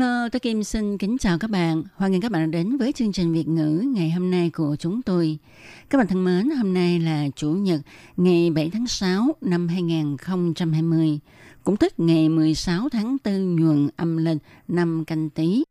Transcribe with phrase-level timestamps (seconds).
[0.00, 1.82] Hello, tôi Kim xin kính chào các bạn.
[1.94, 4.76] Hoan nghênh các bạn đã đến với chương trình Việt ngữ ngày hôm nay của
[4.78, 5.38] chúng tôi.
[5.90, 7.80] Các bạn thân mến, hôm nay là Chủ nhật
[8.16, 11.18] ngày 7 tháng 6 năm 2020,
[11.64, 14.38] cũng tức ngày 16 tháng 4 nhuận âm lịch
[14.68, 15.64] năm canh tí.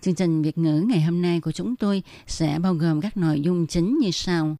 [0.00, 3.40] Chương trình Việt ngữ ngày hôm nay của chúng tôi sẽ bao gồm các nội
[3.40, 4.56] dung chính như sau.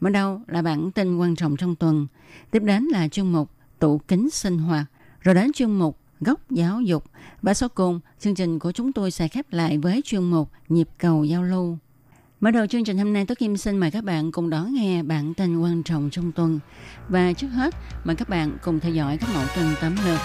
[0.00, 2.06] Mở đầu là bản tin quan trọng trong tuần,
[2.50, 4.84] tiếp đến là chương mục tủ kính sinh hoạt,
[5.20, 7.04] rồi đến chương mục góc giáo dục
[7.42, 10.88] và sau cùng chương trình của chúng tôi sẽ khép lại với chuyên mục nhịp
[10.98, 11.78] cầu giao lưu.
[12.40, 15.02] Mở đầu chương trình hôm nay, tôi Kim xin mời các bạn cùng đón nghe
[15.02, 16.60] bản tin quan trọng trong tuần.
[17.08, 17.74] Và trước hết,
[18.04, 20.20] mời các bạn cùng theo dõi các mẫu tin tấm lược.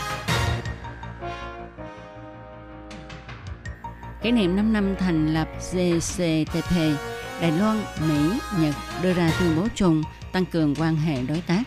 [4.23, 6.75] Kỷ niệm 5 năm thành lập GCTP,
[7.41, 7.77] Đài Loan,
[8.07, 11.63] Mỹ, Nhật đưa ra tuyên bố chung tăng cường quan hệ đối tác.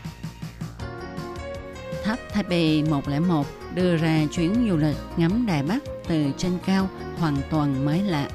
[2.04, 7.36] Tháp Taipei 101 đưa ra chuyến du lịch ngắm Đài Bắc từ trên cao hoàn
[7.50, 8.28] toàn mới lạ.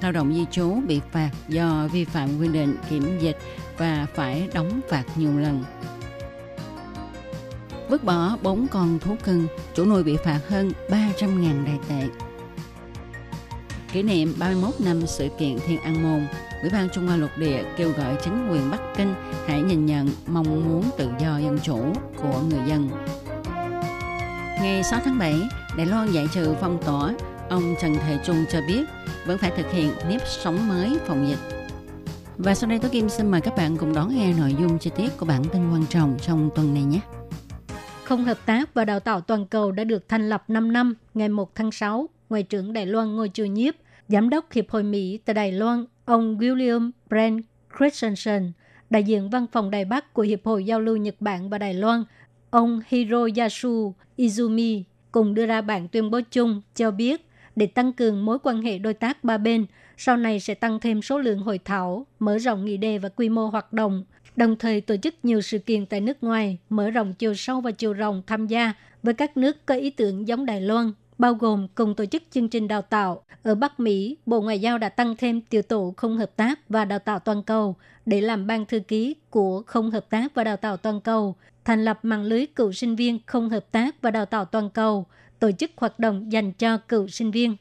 [0.00, 3.38] Lao động di trú bị phạt do vi phạm quy định kiểm dịch
[3.78, 5.64] và phải đóng phạt nhiều lần.
[7.88, 12.08] Vứt bỏ 4 con thú cưng, chủ nuôi bị phạt hơn 300.000 đại tệ.
[13.92, 16.26] Kỷ niệm 31 năm sự kiện Thiên An Môn,
[16.62, 19.14] Ủy ban Trung Hoa Lục Địa kêu gọi chính quyền Bắc Kinh
[19.46, 22.90] hãy nhìn nhận mong muốn tự do dân chủ của người dân.
[24.62, 25.34] Ngày 6 tháng 7,
[25.76, 27.14] Đài Loan giải trừ phong tỏa,
[27.48, 28.84] ông Trần Thầy Trung cho biết
[29.26, 31.38] vẫn phải thực hiện nếp sống mới phòng dịch.
[32.38, 34.90] Và sau đây Tố Kim xin mời các bạn cùng đón nghe nội dung chi
[34.96, 37.00] tiết của bản tin quan trọng trong tuần này nhé.
[38.04, 41.28] Không hợp tác và đào tạo toàn cầu đã được thành lập 5 năm ngày
[41.28, 42.08] 1 tháng 6.
[42.28, 43.74] Ngoại trưởng Đài Loan Ngô Chu Nhiếp,
[44.08, 47.42] Giám đốc Hiệp hội Mỹ tại Đài Loan, ông William Brent
[47.78, 48.52] Christensen,
[48.90, 51.74] đại diện văn phòng Đài Bắc của Hiệp hội Giao lưu Nhật Bản và Đài
[51.74, 52.04] Loan,
[52.50, 58.24] ông Hiroyasu Izumi cùng đưa ra bản tuyên bố chung cho biết để tăng cường
[58.24, 59.66] mối quan hệ đối tác ba bên,
[59.96, 63.28] sau này sẽ tăng thêm số lượng hội thảo, mở rộng nghị đề và quy
[63.28, 64.04] mô hoạt động,
[64.36, 67.70] đồng thời tổ chức nhiều sự kiện tại nước ngoài, mở rộng chiều sâu và
[67.70, 68.72] chiều rộng tham gia
[69.02, 72.48] với các nước có ý tưởng giống Đài Loan, bao gồm cùng tổ chức chương
[72.48, 73.22] trình đào tạo.
[73.42, 76.84] Ở Bắc Mỹ, Bộ Ngoại giao đã tăng thêm tiểu tổ không hợp tác và
[76.84, 80.56] đào tạo toàn cầu để làm ban thư ký của không hợp tác và đào
[80.56, 84.26] tạo toàn cầu, thành lập mạng lưới cựu sinh viên không hợp tác và đào
[84.26, 85.06] tạo toàn cầu,
[85.38, 87.56] tổ chức hoạt động dành cho cựu sinh viên.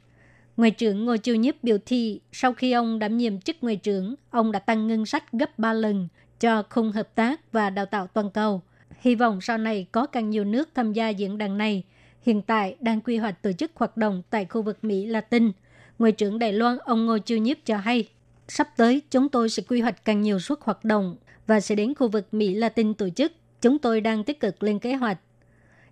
[0.57, 4.15] Ngoại trưởng Ngô Chiêu Nhiếp biểu thị sau khi ông đảm nhiệm chức ngoại trưởng,
[4.29, 6.07] ông đã tăng ngân sách gấp 3 lần
[6.39, 8.61] cho không hợp tác và đào tạo toàn cầu.
[8.99, 11.83] Hy vọng sau này có càng nhiều nước tham gia diễn đàn này.
[12.21, 15.51] Hiện tại đang quy hoạch tổ chức hoạt động tại khu vực Mỹ Latin.
[15.99, 18.09] Ngoại trưởng Đài Loan ông Ngô Chiêu Nhiếp cho hay,
[18.47, 21.15] sắp tới chúng tôi sẽ quy hoạch càng nhiều suất hoạt động
[21.47, 23.31] và sẽ đến khu vực Mỹ Latin tổ chức.
[23.61, 25.17] Chúng tôi đang tích cực lên kế hoạch.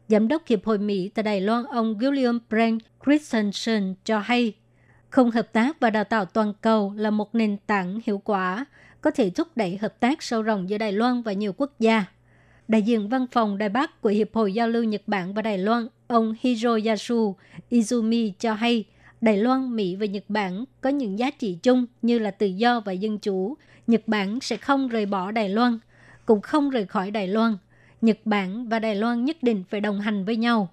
[0.08, 4.54] Giám đốc Hiệp hội Mỹ tại Đài Loan ông William Brent Christensen cho hay,
[5.10, 8.66] không hợp tác và đào tạo toàn cầu là một nền tảng hiệu quả,
[9.02, 12.06] có thể thúc đẩy hợp tác sâu rộng giữa Đài Loan và nhiều quốc gia.
[12.68, 15.58] Đại diện văn phòng Đài Bắc của Hiệp hội Giao lưu Nhật Bản và Đài
[15.58, 17.36] Loan, ông Hiroyasu
[17.72, 18.84] Izumi cho hay,
[19.22, 22.80] Đài Loan, Mỹ và Nhật Bản có những giá trị chung như là tự do
[22.80, 23.58] và dân chủ.
[23.88, 25.80] Nhật Bản sẽ không rời bỏ Đài Loan,
[26.28, 27.58] cũng không rời khỏi Đài Loan.
[28.02, 30.70] Nhật Bản và Đài Loan nhất định phải đồng hành với nhau.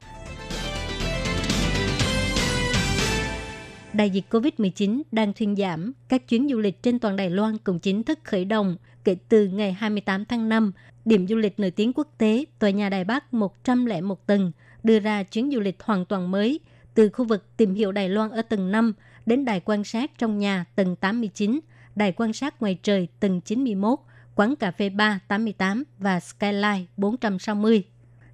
[3.93, 7.79] Đại dịch COVID-19 đang thuyên giảm, các chuyến du lịch trên toàn Đài Loan cũng
[7.79, 10.73] chính thức khởi động kể từ ngày 28 tháng 5.
[11.05, 15.23] Điểm du lịch nổi tiếng quốc tế, tòa nhà Đài Bắc 101 tầng, đưa ra
[15.23, 16.61] chuyến du lịch hoàn toàn mới
[16.95, 18.93] từ khu vực tìm hiểu Đài Loan ở tầng 5
[19.27, 21.61] đến đài quan sát trong nhà tầng 89,
[21.97, 23.99] đài quan sát ngoài trời tầng 91,
[24.35, 27.83] quán cà phê 388 và Skyline 460.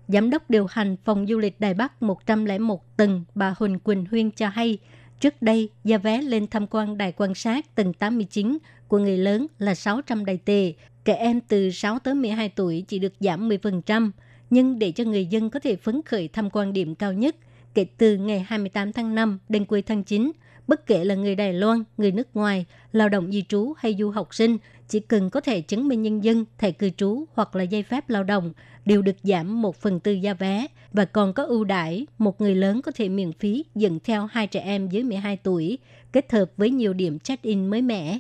[0.09, 4.31] Giám đốc điều hành phòng du lịch Đài Bắc 101 tầng bà Huỳnh Quỳnh Huyên
[4.31, 4.79] cho hay,
[5.21, 8.59] trước đây giá vé lên tham quan đài quan sát tầng 89
[8.89, 10.73] của người lớn là 600 đài tệ,
[11.05, 14.11] trẻ em từ 6 tới 12 tuổi chỉ được giảm 10%,
[14.51, 17.37] nhưng để cho người dân có thể phấn khởi tham quan điểm cao nhất,
[17.75, 20.33] kể từ ngày 28 tháng 5 đến cuối tháng 9,
[20.67, 24.11] bất kể là người Đài Loan, người nước ngoài, lao động di trú hay du
[24.11, 24.59] học sinh,
[24.91, 28.11] chỉ cần có thể chứng minh nhân dân, thẻ cư trú hoặc là giấy phép
[28.11, 28.53] lao động
[28.85, 32.55] đều được giảm 1 phần tư giá vé và còn có ưu đãi một người
[32.55, 35.79] lớn có thể miễn phí dẫn theo hai trẻ em dưới 12 tuổi
[36.13, 38.19] kết hợp với nhiều điểm check-in mới mẻ.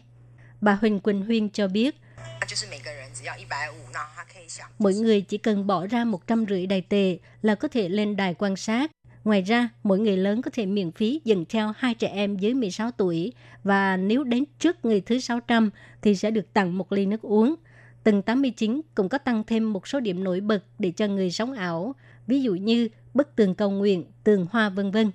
[0.60, 1.96] Bà Huỳnh Quỳnh Huyên cho biết,
[4.78, 8.16] Mỗi người chỉ cần bỏ ra một trăm rưỡi đài tệ là có thể lên
[8.16, 8.90] đài quan sát.
[9.30, 12.54] Ngoài ra, mỗi người lớn có thể miễn phí dừng theo hai trẻ em dưới
[12.54, 13.32] 16 tuổi
[13.64, 15.70] và nếu đến trước người thứ 600
[16.02, 17.54] thì sẽ được tặng một ly nước uống.
[18.04, 21.52] Tầng 89 cũng có tăng thêm một số điểm nổi bật để cho người sống
[21.52, 21.94] ảo,
[22.26, 25.10] ví dụ như bức tường cầu nguyện, tường hoa vân vân.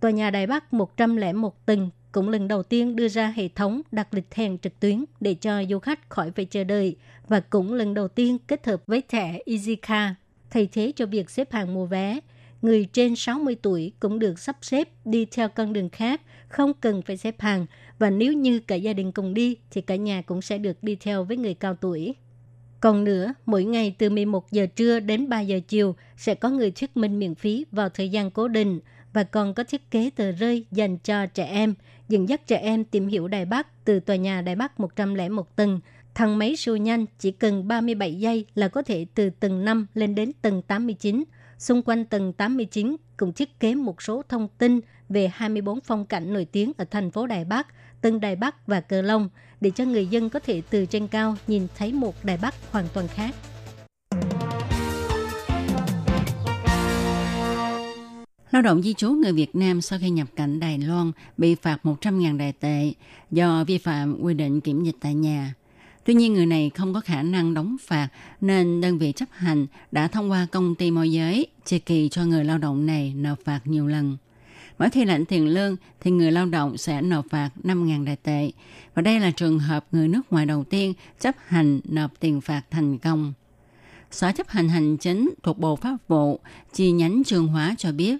[0.00, 4.14] Tòa nhà Đài Bắc 101 tầng cũng lần đầu tiên đưa ra hệ thống đặt
[4.14, 6.96] lịch hẹn trực tuyến để cho du khách khỏi phải chờ đợi
[7.28, 10.14] và cũng lần đầu tiên kết hợp với thẻ EasyCard
[10.50, 12.20] thay thế cho việc xếp hàng mua vé.
[12.62, 17.02] Người trên 60 tuổi cũng được sắp xếp đi theo con đường khác, không cần
[17.02, 17.66] phải xếp hàng
[17.98, 20.96] và nếu như cả gia đình cùng đi thì cả nhà cũng sẽ được đi
[21.00, 22.14] theo với người cao tuổi.
[22.80, 26.70] Còn nữa, mỗi ngày từ 11 giờ trưa đến 3 giờ chiều sẽ có người
[26.70, 28.80] thuyết minh miễn phí vào thời gian cố định
[29.12, 31.74] và còn có thiết kế tờ rơi dành cho trẻ em
[32.08, 35.80] dẫn dắt trẻ em tìm hiểu Đài Bắc từ tòa nhà Đài Bắc 101 tầng.
[36.14, 40.14] Thang máy siêu nhanh chỉ cần 37 giây là có thể từ tầng 5 lên
[40.14, 41.24] đến tầng 89.
[41.58, 46.32] Xung quanh tầng 89 cũng thiết kế một số thông tin về 24 phong cảnh
[46.32, 47.66] nổi tiếng ở thành phố Đài Bắc,
[48.00, 49.28] Tân Đài Bắc và Cờ Long
[49.60, 52.86] để cho người dân có thể từ trên cao nhìn thấy một Đài Bắc hoàn
[52.94, 53.34] toàn khác.
[58.50, 61.78] Lao động di trú người Việt Nam sau khi nhập cảnh Đài Loan bị phạt
[61.82, 62.92] 100.000 đài tệ
[63.30, 65.54] do vi phạm quy định kiểm dịch tại nhà.
[66.08, 68.08] Tuy nhiên người này không có khả năng đóng phạt
[68.40, 72.24] nên đơn vị chấp hành đã thông qua công ty môi giới chia kỳ cho
[72.24, 74.16] người lao động này nộp phạt nhiều lần.
[74.78, 78.50] Mỗi khi lãnh tiền lương thì người lao động sẽ nộp phạt 5.000 đại tệ.
[78.94, 82.62] Và đây là trường hợp người nước ngoài đầu tiên chấp hành nộp tiền phạt
[82.70, 83.32] thành công.
[84.10, 86.40] Sở chấp hành hành chính thuộc Bộ Pháp vụ
[86.72, 88.16] chi nhánh Trường Hóa cho biết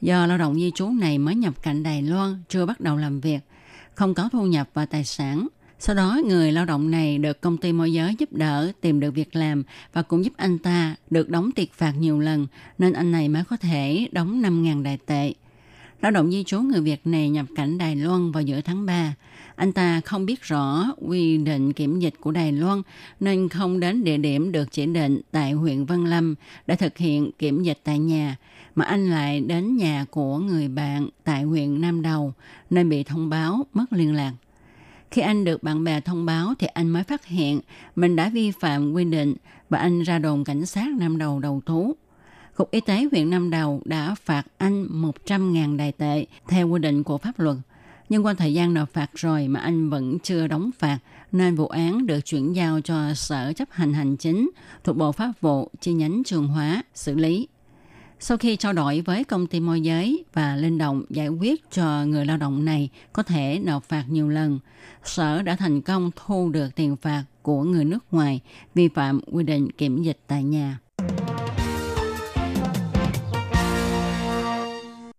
[0.00, 3.20] do lao động di trú này mới nhập cảnh Đài Loan chưa bắt đầu làm
[3.20, 3.40] việc,
[3.94, 5.46] không có thu nhập và tài sản.
[5.78, 9.14] Sau đó, người lao động này được công ty môi giới giúp đỡ tìm được
[9.14, 9.62] việc làm
[9.92, 12.46] và cũng giúp anh ta được đóng tiền phạt nhiều lần,
[12.78, 15.32] nên anh này mới có thể đóng 5.000 đại tệ.
[16.00, 19.14] Lao động di trú người Việt này nhập cảnh Đài Loan vào giữa tháng 3.
[19.56, 22.82] Anh ta không biết rõ quy định kiểm dịch của Đài Loan
[23.20, 26.34] nên không đến địa điểm được chỉ định tại huyện Vân Lâm
[26.66, 28.36] để thực hiện kiểm dịch tại nhà
[28.74, 32.32] mà anh lại đến nhà của người bạn tại huyện Nam Đầu
[32.70, 34.32] nên bị thông báo mất liên lạc.
[35.16, 37.60] Khi anh được bạn bè thông báo thì anh mới phát hiện
[37.96, 39.34] mình đã vi phạm quy định
[39.70, 41.96] và anh ra đồn cảnh sát Nam Đầu đầu thú.
[42.56, 47.04] Cục Y tế huyện Nam Đầu đã phạt anh 100.000 đài tệ theo quy định
[47.04, 47.56] của pháp luật.
[48.08, 50.98] Nhưng qua thời gian nộp phạt rồi mà anh vẫn chưa đóng phạt,
[51.32, 54.50] nên vụ án được chuyển giao cho Sở chấp hành hành chính
[54.84, 57.48] thuộc Bộ Pháp vụ chi nhánh Trường Hóa xử lý.
[58.20, 62.04] Sau khi trao đổi với công ty môi giới và linh động giải quyết cho
[62.04, 64.58] người lao động này có thể nộp phạt nhiều lần,
[65.04, 68.40] Sở đã thành công thu được tiền phạt của người nước ngoài
[68.74, 70.78] vi phạm quy định kiểm dịch tại nhà.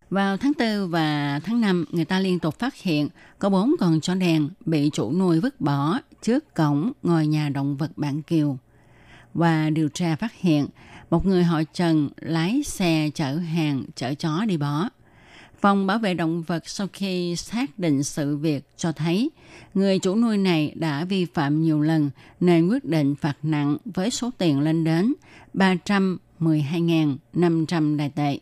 [0.09, 3.09] Vào tháng 4 và tháng 5, người ta liên tục phát hiện
[3.39, 7.77] có bốn con chó đen bị chủ nuôi vứt bỏ trước cổng ngôi nhà động
[7.77, 8.57] vật Bản Kiều.
[9.33, 10.67] Và điều tra phát hiện
[11.09, 14.89] một người họ Trần lái xe chở hàng chở chó đi bỏ.
[15.61, 19.29] Phòng bảo vệ động vật sau khi xác định sự việc cho thấy
[19.73, 22.09] người chủ nuôi này đã vi phạm nhiều lần
[22.39, 25.13] nên quyết định phạt nặng với số tiền lên đến
[25.53, 28.39] 312.500 đài tệ.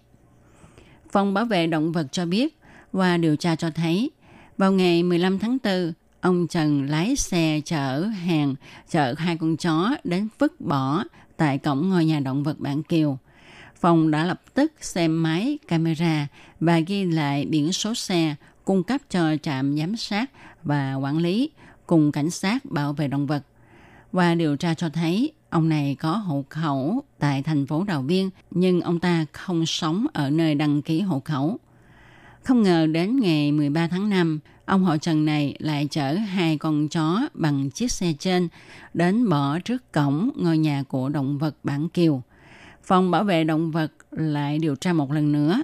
[1.12, 2.60] Phòng bảo vệ động vật cho biết
[2.92, 4.12] qua điều tra cho thấy
[4.58, 8.56] vào ngày 15 tháng 4, ông Trần lái xe chở hàng
[8.90, 11.04] chở hai con chó đến vứt bỏ
[11.38, 13.18] tại cổng ngôi nhà động vật Bản Kiều.
[13.80, 16.28] Phòng đã lập tức xem máy camera
[16.60, 20.32] và ghi lại biển số xe cung cấp cho trạm giám sát
[20.64, 21.50] và quản lý
[21.88, 23.44] cùng cảnh sát bảo vệ động vật.
[24.12, 28.30] Qua điều tra cho thấy, ông này có hộ khẩu tại thành phố Đào Viên,
[28.52, 31.58] nhưng ông ta không sống ở nơi đăng ký hộ khẩu.
[32.44, 36.88] Không ngờ đến ngày 13 tháng 5, ông họ Trần này lại chở hai con
[36.88, 38.48] chó bằng chiếc xe trên
[38.94, 42.22] đến bỏ trước cổng ngôi nhà của động vật Bản Kiều.
[42.84, 45.64] Phòng bảo vệ động vật lại điều tra một lần nữa.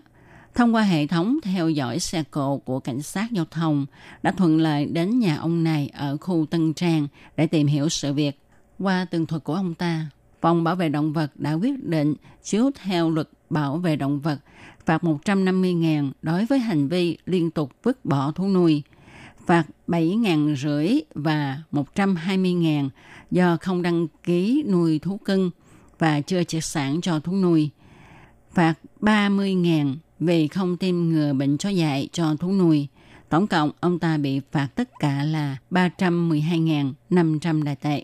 [0.55, 3.85] Thông qua hệ thống theo dõi xe cộ của cảnh sát giao thông
[4.23, 8.13] đã thuận lợi đến nhà ông này ở khu Tân Trang để tìm hiểu sự
[8.13, 8.39] việc.
[8.79, 10.05] Qua tường thuật của ông ta,
[10.41, 14.39] Phòng bảo vệ động vật đã quyết định chiếu theo luật bảo vệ động vật
[14.85, 18.83] phạt 150.000 đối với hành vi liên tục vứt bỏ thú nuôi.
[19.45, 22.89] phạt 7.000 rưỡi và 120.000
[23.31, 25.51] do không đăng ký nuôi thú cưng
[25.99, 27.69] và chưa triệt sản cho thú nuôi.
[28.53, 32.87] Phạt 30.000 vì không tiêm ngừa bệnh chó dại cho thú nuôi.
[33.29, 38.03] Tổng cộng, ông ta bị phạt tất cả là 312.500 đại tệ.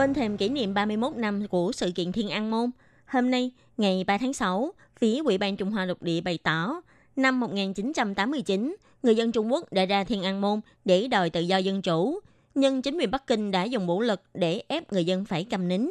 [0.00, 2.70] Bên thềm kỷ niệm 31 năm của sự kiện Thiên An Môn,
[3.06, 6.82] hôm nay, ngày 3 tháng 6, phía Ủy ban Trung Hoa lục địa bày tỏ,
[7.16, 11.56] năm 1989, người dân Trung Quốc đã ra Thiên An Môn để đòi tự do
[11.56, 12.20] dân chủ,
[12.54, 15.68] nhưng chính quyền Bắc Kinh đã dùng vũ lực để ép người dân phải cầm
[15.68, 15.90] nín.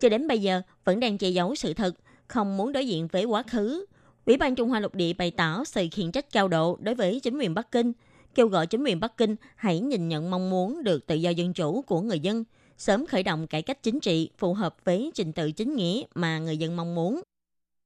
[0.00, 1.94] Cho đến bây giờ, vẫn đang che giấu sự thật,
[2.26, 3.86] không muốn đối diện với quá khứ.
[4.26, 7.20] Ủy ban Trung Hoa lục địa bày tỏ sự khiển trách cao độ đối với
[7.20, 7.92] chính quyền Bắc Kinh,
[8.34, 11.52] kêu gọi chính quyền Bắc Kinh hãy nhìn nhận mong muốn được tự do dân
[11.52, 12.44] chủ của người dân,
[12.78, 16.38] sớm khởi động cải cách chính trị phù hợp với trình tự chính nghĩa mà
[16.38, 17.20] người dân mong muốn.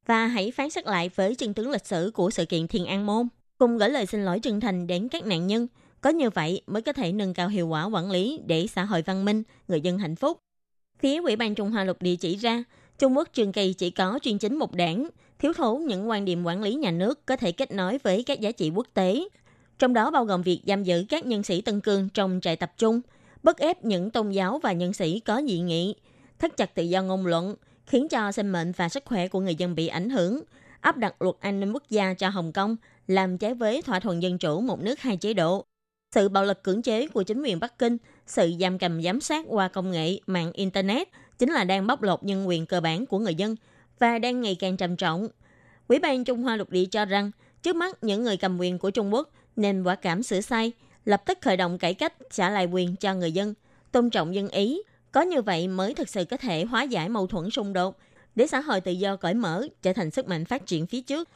[0.07, 3.07] Và hãy phán xét lại với chân tướng lịch sử của sự kiện Thiên An
[3.07, 5.67] Môn, cùng gửi lời xin lỗi chân thành đến các nạn nhân.
[6.01, 9.03] Có như vậy mới có thể nâng cao hiệu quả quản lý để xã hội
[9.03, 10.39] văn minh, người dân hạnh phúc.
[10.99, 12.65] Phía Ủy ban Trung Hoa lục địa chỉ ra,
[12.99, 15.09] Trung Quốc trường kỳ chỉ có chuyên chính một đảng,
[15.39, 18.41] thiếu thốn những quan điểm quản lý nhà nước có thể kết nối với các
[18.41, 19.29] giá trị quốc tế,
[19.79, 22.73] trong đó bao gồm việc giam giữ các nhân sĩ Tân Cương trong trại tập
[22.79, 23.01] trung,
[23.43, 25.95] bức ép những tôn giáo và nhân sĩ có dị nghị,
[26.39, 27.55] thắt chặt tự do ngôn luận,
[27.87, 30.43] khiến cho sinh mệnh và sức khỏe của người dân bị ảnh hưởng,
[30.81, 34.23] áp đặt luật an ninh quốc gia cho Hồng Kông, làm trái với thỏa thuận
[34.23, 35.65] dân chủ một nước hai chế độ.
[36.15, 37.97] Sự bạo lực cưỡng chế của chính quyền Bắc Kinh,
[38.27, 41.09] sự giam cầm giám sát qua công nghệ mạng Internet
[41.39, 43.57] chính là đang bóc lột nhân quyền cơ bản của người dân
[43.99, 45.29] và đang ngày càng trầm trọng.
[45.89, 47.31] Quỹ ban Trung Hoa lục địa cho rằng,
[47.63, 50.73] trước mắt những người cầm quyền của Trung Quốc nên quả cảm sửa sai,
[51.05, 53.55] lập tức khởi động cải cách trả lại quyền cho người dân,
[53.93, 54.83] tôn trọng dân ý.
[55.13, 57.97] Có như vậy mới thực sự có thể hóa giải mâu thuẫn xung đột,
[58.35, 61.29] để xã hội tự do cởi mở trở thành sức mạnh phát triển phía trước.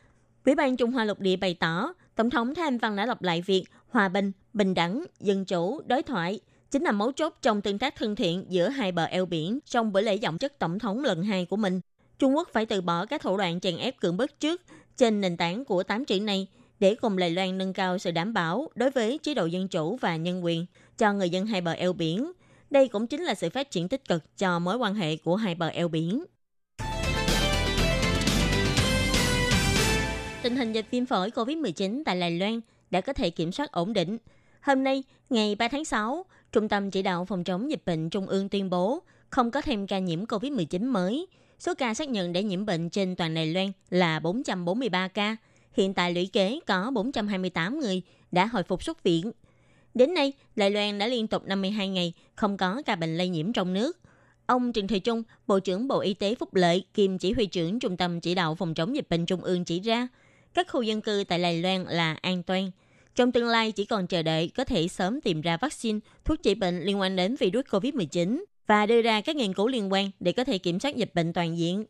[0.44, 3.23] Ủy ban Trung Hoa lục địa bày tỏ, Tổng thống Thái Anh Văn đã lặp
[3.23, 7.62] lại việc hòa bình, bình đẳng, dân chủ, đối thoại chính là mấu chốt trong
[7.62, 10.78] tương tác thân thiện giữa hai bờ eo biển trong buổi lễ giọng chức tổng
[10.78, 11.80] thống lần hai của mình.
[12.18, 14.62] Trung Quốc phải từ bỏ các thủ đoạn chèn ép cưỡng bức trước
[14.96, 16.46] trên nền tảng của tám chữ này
[16.80, 19.97] để cùng Đài Loan nâng cao sự đảm bảo đối với chế độ dân chủ
[19.97, 20.66] và nhân quyền
[20.99, 22.33] cho người dân hai bờ eo biển.
[22.71, 25.54] Đây cũng chính là sự phát triển tích cực cho mối quan hệ của hai
[25.54, 26.25] bờ eo biển.
[30.42, 33.92] Tình hình dịch viêm phổi COVID-19 tại Đài Loan đã có thể kiểm soát ổn
[33.92, 34.18] định.
[34.61, 38.26] Hôm nay, ngày 3 tháng 6, Trung tâm Chỉ đạo Phòng chống dịch bệnh Trung
[38.26, 41.26] ương tuyên bố không có thêm ca nhiễm COVID-19 mới.
[41.59, 45.37] Số ca xác nhận để nhiễm bệnh trên toàn Đài Loan là 443 ca.
[45.76, 48.02] Hiện tại lũy kế có 428 người
[48.33, 49.33] đã hồi phục xuất viện.
[49.95, 53.52] Đến nay, Đài Loan đã liên tục 52 ngày không có ca bệnh lây nhiễm
[53.52, 53.99] trong nước.
[54.47, 57.78] Ông Trần Thời Trung, Bộ trưởng Bộ Y tế Phúc Lợi, kiêm chỉ huy trưởng
[57.78, 60.09] Trung tâm Chỉ đạo Phòng chống dịch bệnh Trung ương chỉ ra,
[60.54, 62.71] các khu dân cư tại Đài Loan là an toàn.
[63.14, 66.54] Trong tương lai chỉ còn chờ đợi có thể sớm tìm ra vaccine, thuốc trị
[66.54, 70.33] bệnh liên quan đến virus COVID-19 và đưa ra các nghiên cứu liên quan để
[70.33, 71.85] có thể kiểm soát dịch bệnh toàn diện.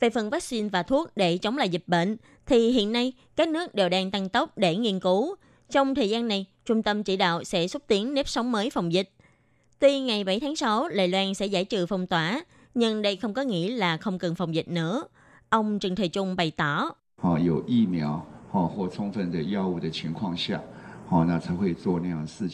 [0.00, 3.74] Về phần vaccine và thuốc để chống lại dịch bệnh, thì hiện nay các nước
[3.74, 5.34] đều đang tăng tốc để nghiên cứu.
[5.70, 8.92] Trong thời gian này, Trung tâm chỉ đạo sẽ xúc tiến nếp sống mới phòng
[8.92, 9.10] dịch.
[9.78, 12.44] Tuy ngày 7 tháng 6, Lài Loan sẽ giải trừ phong tỏa,
[12.74, 15.04] nhưng đây không có nghĩa là không cần phòng dịch nữa.
[15.48, 16.90] Ông Trần Thời Trung bày tỏ.
[17.16, 18.20] Họ có 疫苗
[18.52, 20.60] 或充分的药物的情况下，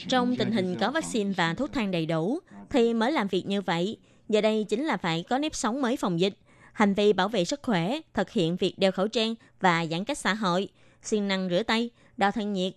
[0.08, 2.38] trong tình hình có vaccine và thuốc thang đầy đủ,
[2.70, 3.96] thì mới làm việc như vậy.
[4.28, 6.34] Giờ đây chính là phải có nếp sống mới phòng dịch.
[6.77, 10.17] Hành vi bảo vệ sức khỏe, thực hiện việc đeo khẩu trang và giãn cách
[10.17, 10.69] xã hội,
[11.01, 12.73] siêng năng rửa tay, đo thân nhiệt.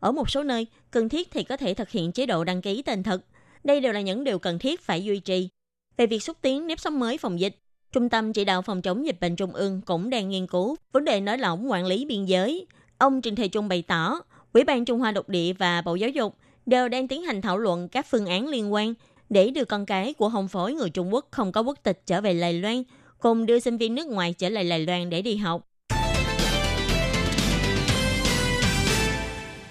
[0.00, 2.82] Ở một số nơi, cần thiết thì có thể thực hiện chế độ đăng ký
[2.82, 3.24] tên thật.
[3.64, 5.48] Đây đều là những điều cần thiết phải duy trì.
[5.96, 7.56] Về việc xúc tiến nếp sống mới phòng dịch,
[7.92, 11.04] Trung tâm chỉ đạo phòng chống dịch bệnh Trung ương cũng đang nghiên cứu vấn
[11.04, 12.66] đề nới lỏng quản lý biên giới.
[12.98, 14.20] Ông trịnh Thầy Trung bày tỏ,
[14.52, 17.58] Ủy ban Trung Hoa Độc địa và Bộ Giáo dục đều đang tiến hành thảo
[17.58, 18.94] luận các phương án liên quan
[19.30, 22.20] để đưa con cái của hồng phối người Trung Quốc không có quốc tịch trở
[22.20, 22.82] về Lài Loan,
[23.24, 25.68] cùng đưa sinh viên nước ngoài trở lại Đài Loan để đi học.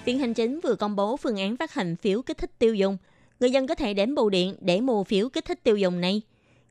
[0.04, 2.96] Viện Hành Chính vừa công bố phương án phát hành phiếu kích thích tiêu dùng.
[3.40, 6.22] Người dân có thể đến bưu điện để mua phiếu kích thích tiêu dùng này.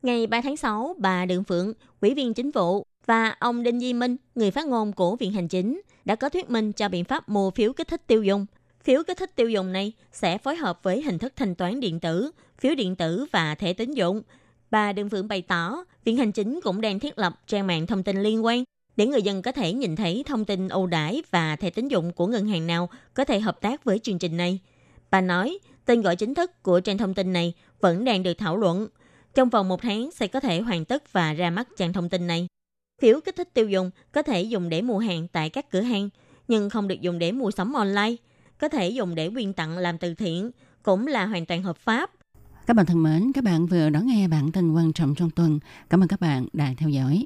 [0.01, 3.93] Ngày 3 tháng 6, bà Đường Phượng, Ủy viên Chính vụ và ông Đinh Di
[3.93, 7.29] Minh, người phát ngôn của Viện Hành Chính, đã có thuyết minh cho biện pháp
[7.29, 8.45] mua phiếu kích thích tiêu dùng.
[8.83, 11.99] Phiếu kích thích tiêu dùng này sẽ phối hợp với hình thức thanh toán điện
[11.99, 14.21] tử, phiếu điện tử và thẻ tín dụng.
[14.73, 18.03] Bà Đường Phượng bày tỏ, Viện Hành Chính cũng đang thiết lập trang mạng thông
[18.03, 18.63] tin liên quan
[18.95, 22.11] để người dân có thể nhìn thấy thông tin ưu đãi và thẻ tín dụng
[22.13, 24.59] của ngân hàng nào có thể hợp tác với chương trình này.
[25.11, 28.57] Bà nói, tên gọi chính thức của trang thông tin này vẫn đang được thảo
[28.57, 28.87] luận.
[29.33, 32.27] Trong vòng một tháng sẽ có thể hoàn tất và ra mắt trang thông tin
[32.27, 32.47] này.
[33.01, 36.09] Phiếu kích thích tiêu dùng có thể dùng để mua hàng tại các cửa hàng.
[36.47, 38.15] nhưng không được dùng để mua sắm online.
[38.57, 40.51] Có thể dùng để quyên tặng làm từ thiện,
[40.83, 42.11] cũng là hoàn toàn hợp pháp.
[42.65, 45.59] Các bạn thân mến, các bạn vừa đón nghe bản tin quan trọng trong tuần.
[45.89, 47.25] Cảm ơn các bạn đã theo dõi.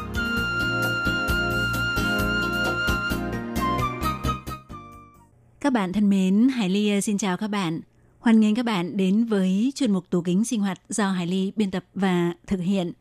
[5.81, 7.81] Bạn thân mến, Hải Ly ờ, xin chào các bạn.
[8.19, 11.51] Hoan nghênh các bạn đến với chuyên mục tủ kính sinh hoạt do Hải Ly
[11.55, 12.93] biên tập và thực hiện.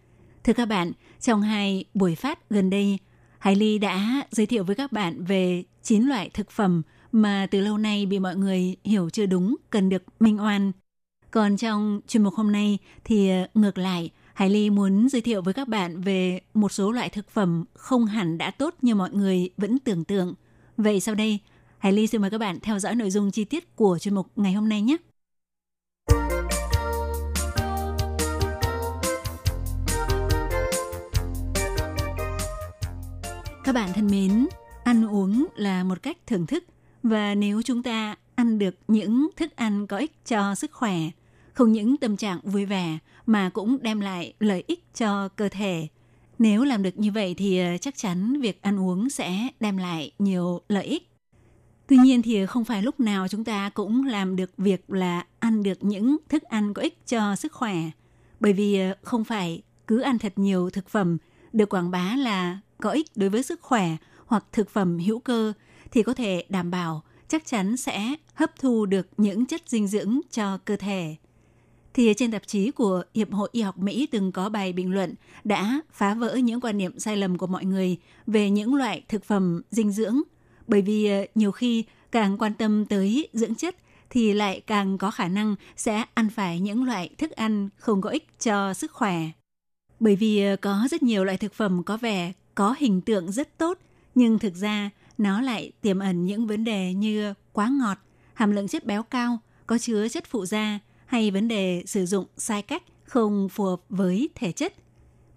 [0.45, 2.99] Thưa các bạn, trong hai buổi phát gần đây,
[3.39, 6.83] Hải Ly đã giới thiệu với các bạn về 9 loại thực phẩm
[7.13, 10.73] mà từ lâu nay bị mọi người hiểu chưa đúng, cần được minh oan.
[11.31, 15.43] Còn trong chuyên mục hôm nay thì ờ, ngược lại, Hải Ly muốn giới thiệu
[15.43, 19.11] với các bạn về một số loại thực phẩm không hẳn đã tốt như mọi
[19.11, 20.35] người vẫn tưởng tượng.
[20.77, 21.39] Vậy sau đây,
[21.81, 24.27] Hải Ly xin mời các bạn theo dõi nội dung chi tiết của chuyên mục
[24.37, 24.97] ngày hôm nay nhé.
[33.65, 34.47] Các bạn thân mến,
[34.85, 36.65] ăn uống là một cách thưởng thức
[37.03, 40.97] và nếu chúng ta ăn được những thức ăn có ích cho sức khỏe,
[41.53, 45.87] không những tâm trạng vui vẻ mà cũng đem lại lợi ích cho cơ thể.
[46.39, 50.13] Nếu làm được như vậy thì ờ, chắc chắn việc ăn uống sẽ đem lại
[50.19, 51.10] nhiều lợi ích.
[51.91, 55.63] Tuy nhiên thì không phải lúc nào chúng ta cũng làm được việc là ăn
[55.63, 57.77] được những thức ăn có ích cho sức khỏe.
[58.41, 61.19] Bởi vì ờ, không phải cứ ăn thật nhiều thực phẩm
[61.53, 65.53] được quảng bá là có ích đối với sức khỏe hoặc thực phẩm hữu cơ
[65.91, 70.21] thì có thể đảm bảo chắc chắn sẽ hấp thu được những chất dinh dưỡng
[70.31, 71.17] cho cơ thể.
[71.95, 75.15] Thì trên tạp chí của Hiệp hội Y học Mỹ từng có bài bình luận
[75.45, 79.25] đã phá vỡ những quan niệm sai lầm của mọi người về những loại thực
[79.25, 80.21] phẩm dinh dưỡng
[80.71, 83.77] bởi vì ờ, nhiều khi càng quan tâm tới dưỡng chất
[84.11, 88.11] thì lại càng có khả năng sẽ ăn phải những loại thức ăn không có
[88.11, 89.17] ích cho sức khỏe.
[90.01, 93.59] Bởi vì ờ, có rất nhiều loại thực phẩm có vẻ có hình tượng rất
[93.59, 93.79] tốt,
[94.15, 97.99] nhưng thực ra nó lại tiềm ẩn những vấn đề như quá ngọt,
[98.35, 102.27] hàm lượng chất béo cao, có chứa chất phụ da hay vấn đề sử dụng
[102.37, 104.75] sai cách không phù hợp với thể chất.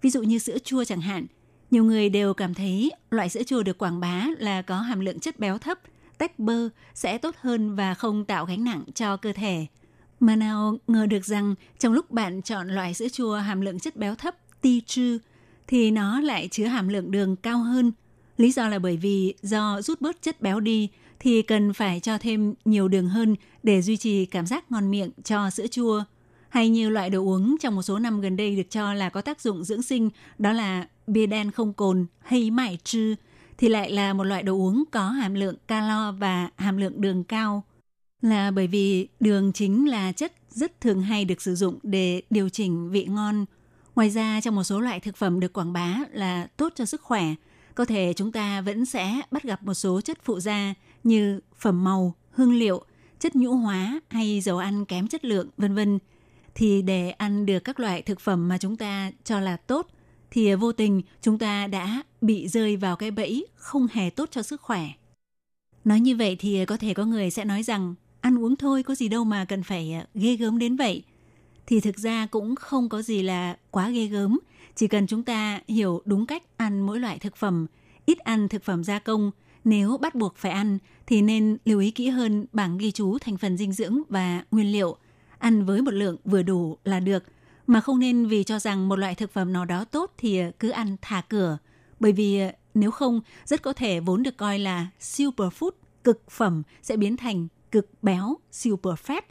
[0.02, 1.26] Ví dụ như sữa chua chẳng hạn,
[1.74, 5.20] nhiều người đều cảm thấy loại sữa chua được quảng bá là có hàm lượng
[5.20, 5.78] chất béo thấp,
[6.18, 9.66] tách bơ sẽ tốt hơn và không tạo gánh nặng cho cơ thể.
[10.20, 13.96] Mà nào ngờ được rằng trong lúc bạn chọn loại sữa chua hàm lượng chất
[13.96, 15.18] béo thấp ti trư
[15.66, 17.92] thì nó lại chứa hàm lượng đường cao hơn.
[18.36, 22.18] Lý do là bởi vì do rút bớt chất béo đi thì cần phải cho
[22.18, 26.04] thêm nhiều đường hơn để duy trì cảm giác ngon miệng cho sữa chua.
[26.54, 29.20] Hay như loại đồ uống trong một số năm gần đây được cho là có
[29.20, 33.14] tác dụng dưỡng sinh, đó là bia đen không cồn hay mải trư,
[33.58, 37.24] thì lại là một loại đồ uống có hàm lượng calo và hàm lượng đường
[37.24, 37.62] cao.
[38.22, 42.48] Là bởi vì đường chính là chất rất thường hay được sử dụng để điều
[42.48, 43.44] chỉnh vị ngon.
[43.94, 47.00] Ngoài ra, trong một số loại thực phẩm được quảng bá là tốt cho sức
[47.00, 47.24] khỏe,
[47.74, 51.84] có thể chúng ta vẫn sẽ bắt gặp một số chất phụ gia như phẩm
[51.84, 52.84] màu, hương liệu,
[53.20, 55.98] chất nhũ hóa hay dầu ăn kém chất lượng, vân vân.
[56.54, 59.86] Thì để ăn được các loại thực phẩm mà chúng ta cho là tốt
[60.30, 64.28] thì à, vô tình chúng ta đã bị rơi vào cái bẫy không hề tốt
[64.32, 64.88] cho sức khỏe.
[65.84, 68.82] Nói như vậy thì à, có thể có người sẽ nói rằng ăn uống thôi
[68.82, 71.02] có gì đâu mà cần phải à, ghê gớm đến vậy.
[71.66, 74.38] Thì thực ra cũng không có gì là quá ghê gớm,
[74.74, 77.66] chỉ cần chúng ta hiểu đúng cách ăn mỗi loại thực phẩm,
[78.06, 79.30] ít ăn thực phẩm gia công,
[79.64, 83.36] nếu bắt buộc phải ăn thì nên lưu ý kỹ hơn bảng ghi chú thành
[83.36, 84.96] phần dinh dưỡng và nguyên liệu,
[85.44, 87.24] ăn với một lượng vừa đủ là được,
[87.66, 90.70] mà không nên vì cho rằng một loại thực phẩm nào đó tốt thì cứ
[90.70, 91.58] ăn thả cửa,
[92.00, 95.70] bởi vì ờ, nếu không rất có thể vốn được coi là superfood,
[96.04, 99.22] cực phẩm sẽ biến thành cực béo, super fat.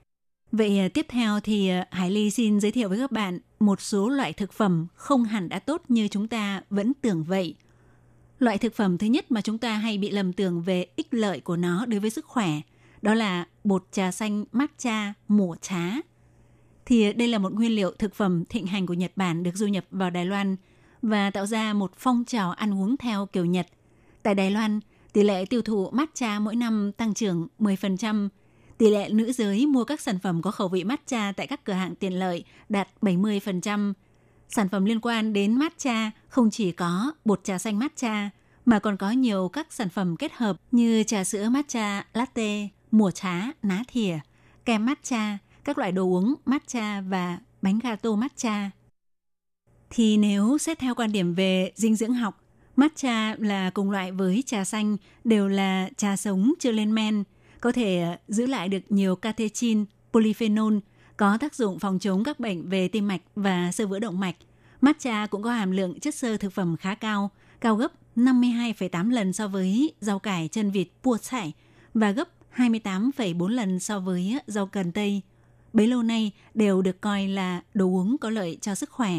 [0.52, 3.82] Vậy ờ, tiếp theo thì ờ, Hải Ly xin giới thiệu với các bạn một
[3.82, 7.56] số loại thực phẩm không hẳn đã tốt như chúng ta vẫn tưởng vậy.
[8.40, 11.40] Loại thực phẩm thứ nhất mà chúng ta hay bị lầm tưởng về ích lợi
[11.40, 12.62] của nó đối với sức khỏe,
[13.04, 15.92] đó là bột trà xanh matcha mùa trá.
[16.86, 19.68] Thì đây là một nguyên liệu thực phẩm thịnh hành của Nhật Bản được du
[19.68, 20.56] nhập vào Đài Loan
[21.02, 23.68] và tạo ra một phong trào ăn uống theo kiểu Nhật.
[24.24, 24.80] Tại Đài Loan,
[25.14, 28.30] tỷ lệ tiêu thụ matcha mỗi năm tăng trưởng 10%,
[28.78, 31.74] tỷ lệ nữ giới mua các sản phẩm có khẩu vị matcha tại các cửa
[31.74, 33.94] hàng tiện lợi đạt 70%.
[34.50, 38.30] Sản phẩm liên quan đến matcha không chỉ có bột trà xanh matcha,
[38.66, 43.12] mà còn có nhiều các sản phẩm kết hợp như trà sữa matcha, latte, mùa
[43.12, 44.20] trá, ná thìa,
[44.66, 48.72] kem matcha, các loại đồ uống matcha và bánh gato matcha.
[49.90, 52.44] Thì nếu xét theo quan điểm về dinh dưỡng học,
[52.76, 57.24] matcha là cùng loại với trà xanh, đều là trà sống chưa lên men,
[57.62, 60.78] có thể ờ, giữ lại được nhiều catechin, polyphenol,
[61.18, 64.36] có tác dụng phòng chống các bệnh về tim mạch và sơ vữa động mạch.
[64.82, 67.30] Matcha cũng có hàm lượng chất xơ thực phẩm khá cao,
[67.62, 71.54] cao gấp 52,8 lần so với rau cải chân vịt pua sải
[71.94, 75.22] và gấp 28,4 lần so với rau cần tây.
[75.74, 79.14] Bấy lâu nay đều được coi là đồ uống có lợi cho sức khỏe.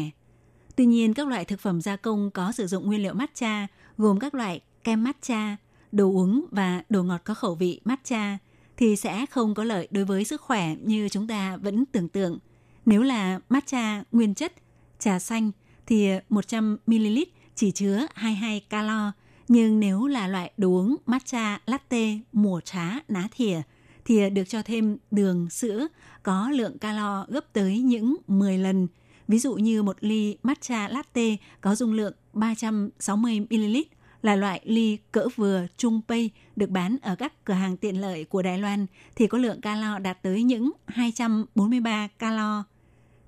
[0.75, 3.67] Tuy nhiên, các loại thực phẩm gia công có sử dụng nguyên liệu matcha
[3.97, 5.57] gồm các loại kem matcha,
[5.91, 8.37] đồ uống và đồ ngọt có khẩu vị matcha
[8.77, 12.39] thì sẽ không có lợi đối với sức khỏe như chúng ta vẫn tưởng tượng.
[12.85, 14.53] Nếu là matcha nguyên chất,
[14.99, 15.51] trà xanh
[15.85, 19.11] thì 100ml chỉ chứa 22 calo,
[19.47, 23.61] nhưng nếu là loại đồ uống matcha latte mùa trá ná thìa
[24.05, 25.87] thì được cho thêm đường, sữa
[26.23, 28.87] có lượng calo gấp tới những 10 lần.
[29.27, 33.83] Ví dụ như một ly matcha latte có dung lượng 360ml
[34.21, 38.23] là loại ly cỡ vừa trung pay được bán ở các cửa hàng tiện lợi
[38.23, 42.63] của Đài Loan thì có lượng calo đạt tới những 243 calo.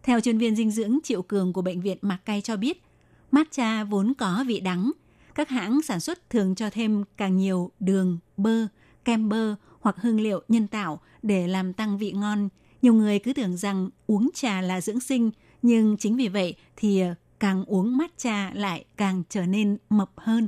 [0.04, 2.84] Theo chuyên viên dinh dưỡng Triệu Cường của bệnh viện Mạc Cay cho biết,
[3.32, 4.92] matcha vốn có vị đắng.
[5.38, 8.68] Các hãng sản xuất thường cho thêm càng nhiều đường, bơ,
[9.06, 12.50] kem bơ hoặc hương liệu nhân tạo để làm tăng vị ngon.
[12.82, 17.00] Nhiều người cứ tưởng rằng uống trà là dưỡng sinh, nhưng chính vì vậy thì
[17.00, 20.48] ờ, càng uống matcha lại càng trở nên mập hơn.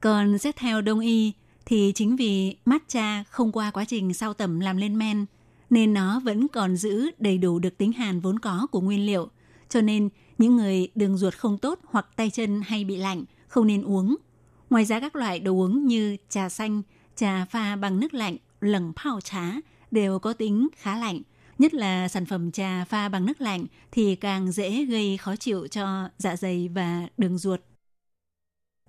[0.00, 1.32] Còn xét theo đông y
[1.66, 5.26] thì chính vì matcha không qua quá trình sau tẩm làm lên men
[5.70, 9.28] nên nó vẫn còn giữ đầy đủ được tính hàn vốn có của nguyên liệu.
[9.68, 13.66] Cho nên những người đường ruột không tốt hoặc tay chân hay bị lạnh không
[13.66, 14.16] nên uống.
[14.70, 16.82] Ngoài ra các loại đồ uống như trà xanh,
[17.16, 19.44] trà pha bằng nước lạnh, lẩng phao trá
[19.90, 21.20] đều có tính khá lạnh.
[21.58, 25.66] Nhất là sản phẩm trà pha bằng nước lạnh thì càng dễ gây khó chịu
[25.66, 27.60] cho dạ dày và đường ruột.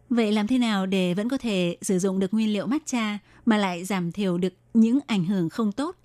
[0.09, 3.57] Vậy làm thế nào để vẫn có thể sử dụng được nguyên liệu matcha mà
[3.57, 5.95] lại giảm thiểu được những ảnh hưởng không tốt?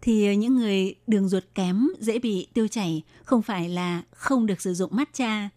[0.00, 4.60] Thì những người đường ruột kém dễ bị tiêu chảy không phải là không được
[4.60, 5.48] sử dụng matcha.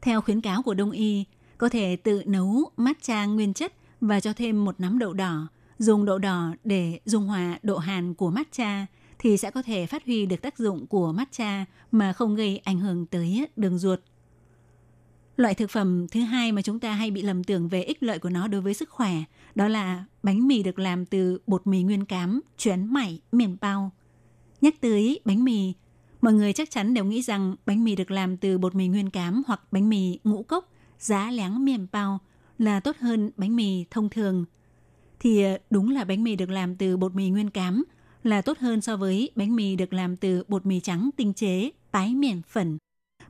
[0.00, 1.24] Theo khuyến cáo của Đông y,
[1.58, 6.04] có thể tự nấu matcha nguyên chất và cho thêm một nắm đậu đỏ, dùng
[6.04, 8.86] đậu đỏ để dung hòa độ hàn của matcha
[9.18, 12.80] thì sẽ có thể phát huy được tác dụng của matcha mà không gây ảnh
[12.80, 14.00] hưởng tới đường ruột.
[15.36, 18.18] Loại thực phẩm thứ hai mà chúng ta hay bị lầm tưởng về ích lợi
[18.18, 19.12] của nó đối với sức khỏe
[19.54, 23.90] đó là bánh mì được làm từ bột mì nguyên cám, chuyển mảy, miền bao.
[24.60, 25.72] Nhắc tới bánh mì,
[26.20, 29.10] mọi người chắc chắn đều nghĩ rằng bánh mì được làm từ bột mì nguyên
[29.10, 32.18] cám hoặc bánh mì ngũ cốc, giá láng miền bao
[32.58, 34.44] là tốt hơn bánh mì thông thường.
[35.20, 37.84] Thì ờ, đúng là bánh mì được làm từ bột mì nguyên cám
[38.22, 41.70] là tốt hơn so với bánh mì được làm từ bột mì trắng tinh chế,
[41.90, 42.78] tái miền phần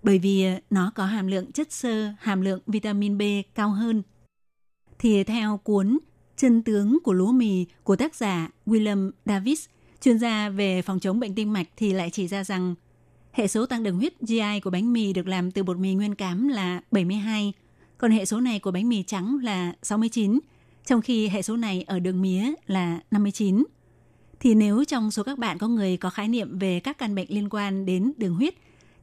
[0.02, 3.22] bởi vì ờ, nó có hàm lượng chất xơ, hàm lượng vitamin B
[3.54, 4.02] cao hơn.
[4.98, 5.98] Thì theo cuốn
[6.38, 9.66] Chân tướng của lúa mì của tác giả William Davis,
[10.00, 12.74] chuyên gia về phòng chống bệnh tim mạch thì lại chỉ ra rằng
[13.32, 16.14] hệ số tăng đường huyết GI của bánh mì được làm từ bột mì nguyên
[16.14, 17.52] cám là 72,
[17.98, 20.38] còn hệ số này của bánh mì trắng là 69,
[20.86, 23.64] trong khi hệ số này ở đường mía là 59.
[24.40, 27.28] Thì nếu trong số các bạn có người có khái niệm về các căn bệnh
[27.30, 28.54] liên quan đến đường huyết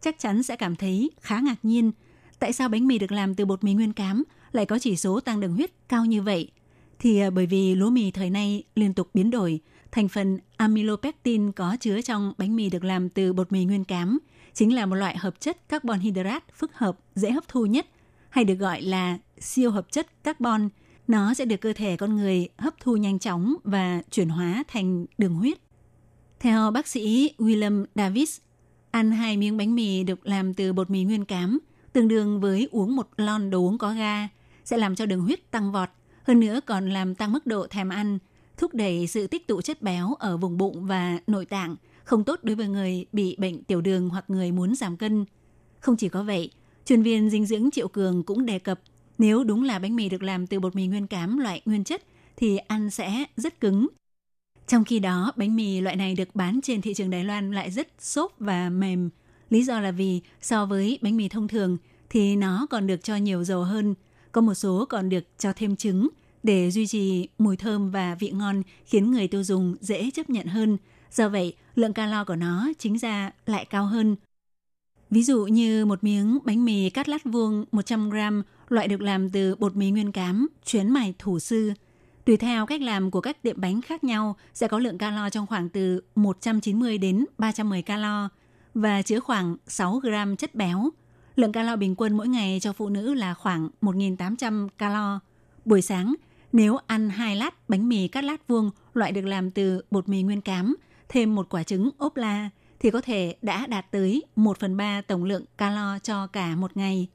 [0.01, 1.91] chắc chắn sẽ cảm thấy khá ngạc nhiên.
[2.39, 5.19] Tại sao bánh mì được làm từ bột mì nguyên cám lại có chỉ số
[5.19, 6.51] tăng đường huyết cao như vậy?
[6.99, 9.59] Thì à, bởi vì lúa mì thời nay liên tục biến đổi,
[9.95, 14.19] thành phần amylopectin có chứa trong bánh mì được làm từ bột mì nguyên cám
[14.53, 17.87] chính là một loại hợp chất carbon hydrate phức hợp dễ hấp thu nhất,
[18.29, 20.69] hay được gọi là siêu hợp chất carbon.
[21.07, 25.05] Nó sẽ được cơ thể con người hấp thu nhanh chóng và chuyển hóa thành
[25.17, 25.57] đường huyết.
[26.39, 28.39] Theo bác sĩ William Davis,
[28.91, 31.59] Ăn hai miếng bánh mì được làm từ bột mì nguyên cám,
[31.93, 34.27] tương đương với uống một lon đồ uống có ga,
[34.65, 35.89] sẽ làm cho đường huyết tăng vọt,
[36.23, 38.19] hơn nữa còn làm tăng mức độ thèm ăn,
[38.57, 42.39] thúc đẩy sự tích tụ chất béo ở vùng bụng và nội tạng, không tốt
[42.43, 45.25] đối với người bị bệnh tiểu đường hoặc người muốn giảm cân.
[45.79, 46.51] Không chỉ có vậy,
[46.85, 48.79] chuyên viên dinh dưỡng Triệu Cường cũng đề cập
[49.17, 52.03] nếu đúng là bánh mì được làm từ bột mì nguyên cám loại nguyên chất
[52.37, 53.87] thì ăn sẽ rất cứng.
[54.67, 57.71] Trong khi đó, bánh mì loại này được bán trên thị trường Đài Loan lại
[57.71, 59.09] rất xốp và mềm.
[59.49, 61.77] Lý do là vì so với bánh mì thông thường
[62.09, 63.95] thì nó còn được cho nhiều dầu hơn.
[64.31, 66.09] Có một số còn được cho thêm trứng
[66.45, 70.47] để duy trì mùi thơm và vị ngon khiến người tiêu dùng dễ chấp nhận
[70.47, 70.77] hơn.
[71.11, 74.15] Do vậy, lượng calo của nó chính ra lại cao hơn.
[75.09, 79.29] Ví dụ như một miếng bánh mì cắt lát vuông 100 gram loại được làm
[79.29, 81.71] từ bột mì nguyên cám, chuyến mài thủ sư.
[82.25, 85.47] Tùy theo cách làm của các tiệm bánh khác nhau sẽ có lượng calo trong
[85.47, 88.29] khoảng từ 190 đến 310 calo
[88.73, 90.89] và chứa khoảng 6 gram chất béo.
[91.35, 95.19] Lượng calo bình quân mỗi ngày cho phụ nữ là khoảng 1.800 calo.
[95.65, 96.15] Buổi sáng,
[96.55, 100.23] nếu ăn hai lát bánh mì cắt lát vuông loại được làm từ bột mì
[100.23, 100.75] nguyên cám,
[101.09, 105.01] thêm một quả trứng ốp la thì có thể đã đạt tới 1 phần 3
[105.01, 107.07] tổng lượng calo cho cả một ngày.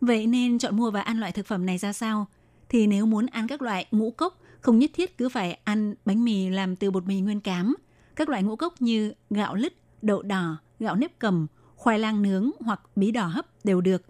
[0.00, 2.26] Vậy nên chọn mua và ăn loại thực phẩm này ra sao?
[2.68, 6.24] Thì nếu muốn ăn các loại ngũ cốc, không nhất thiết cứ phải ăn bánh
[6.24, 7.76] mì làm từ bột mì nguyên cám.
[8.16, 12.50] Các loại ngũ cốc như gạo lứt, đậu đỏ, gạo nếp cầm, khoai lang nướng
[12.60, 14.02] hoặc bí đỏ hấp đều được.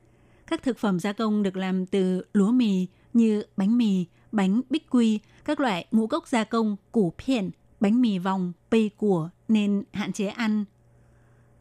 [0.47, 4.91] Các thực phẩm gia công được làm từ lúa mì như bánh mì, bánh bích
[4.91, 9.85] quy, các loại ngũ cốc gia công, củ phiện, bánh mì vòng, pây của nên
[9.93, 10.64] hạn chế ăn.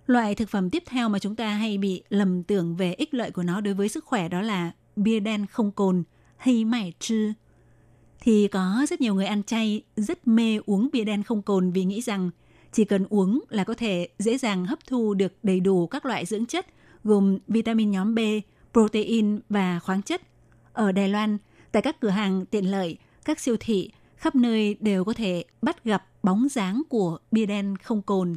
[0.07, 3.31] Loại thực phẩm tiếp theo mà chúng ta hay bị lầm tưởng về ích lợi
[3.31, 6.03] của nó đối với sức khỏe đó là bia đen không cồn
[6.37, 7.33] hay mải trư.
[8.19, 11.85] Thì có rất nhiều người ăn chay rất mê uống bia đen không cồn vì
[11.85, 12.29] nghĩ rằng
[12.71, 16.25] chỉ cần uống là có thể dễ dàng hấp thu được đầy đủ các loại
[16.25, 16.65] dưỡng chất
[17.03, 18.19] gồm vitamin nhóm B,
[18.73, 20.21] protein và khoáng chất.
[20.73, 21.37] Ở Đài Loan,
[21.77, 25.83] tại các cửa hàng tiện lợi, các siêu thị, khắp nơi đều có thể bắt
[25.83, 28.35] gặp bóng dáng của bia đen không cồn.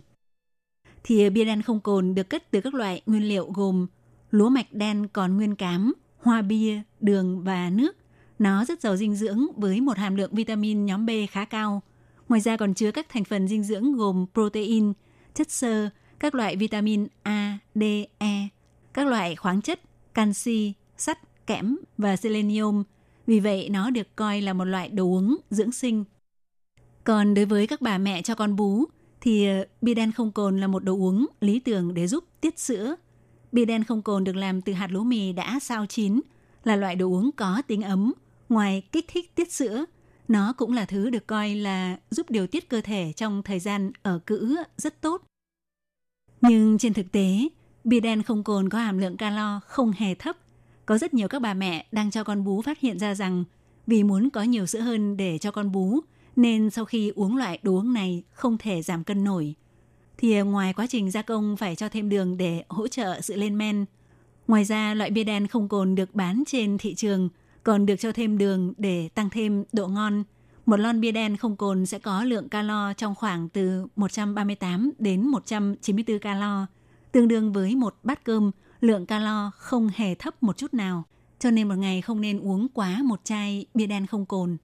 [1.05, 3.87] Thì bia đen không cồn được cất từ các loại nguyên liệu gồm
[4.31, 7.97] lúa mạch đen còn nguyên cám, hoa bia, đường và nước.
[8.39, 11.83] Nó rất giàu dinh dưỡng với một hàm lượng vitamin nhóm B khá cao.
[12.29, 14.93] Ngoài ra còn chứa các thành phần dinh dưỡng gồm protein,
[15.35, 17.83] chất xơ, các loại vitamin A, D,
[18.19, 18.49] E,
[18.95, 19.81] các loại khoáng chất,
[20.15, 22.83] canxi, sắt, kẽm và selenium.
[23.31, 26.05] Vì vậy nó được coi là một loại đồ uống dưỡng sinh.
[27.05, 28.85] Còn đối với các bà mẹ cho con bú
[29.21, 32.59] thì ờ, bia đen không cồn là một đồ uống lý tưởng để giúp tiết
[32.59, 32.97] sữa.
[33.53, 36.21] Bia đen không cồn được làm từ hạt lúa mì đã sao chín,
[36.65, 38.13] là loại đồ uống có tính ấm.
[38.49, 39.85] Ngoài kích thích tiết sữa,
[40.29, 43.93] nó cũng là thứ được coi là giúp điều tiết cơ thể trong thời gian
[44.03, 45.23] ở cữ rất tốt.
[46.41, 47.49] Nhưng trên thực tế,
[47.85, 50.37] bia đen không cồn có hàm lượng calo không hề thấp.
[50.91, 53.45] Có rất nhiều các bà mẹ đang cho con bú phát hiện ra rằng
[53.87, 56.01] vì muốn có nhiều sữa hơn để cho con bú,
[56.37, 59.55] nên sau khi uống loại đồ uống này không thể giảm cân nổi.
[60.19, 63.59] Thì ngoài quá trình gia công phải cho thêm đường để hỗ trợ sự lên
[63.59, 63.85] men.
[64.49, 67.29] Ngoài ra, loại bia đen không cồn được bán trên thị trường
[67.63, 70.25] còn được cho thêm đường để tăng thêm độ ngon.
[70.67, 75.27] Một lon bia đen không cồn sẽ có lượng calo trong khoảng từ 138 đến
[75.27, 76.67] 194 calo,
[77.13, 78.51] tương đương với một bát cơm,
[78.81, 81.05] lượng calo không hề thấp một chút nào.
[81.39, 84.57] Cho nên một ngày không nên uống quá một chai bia đen không cồn.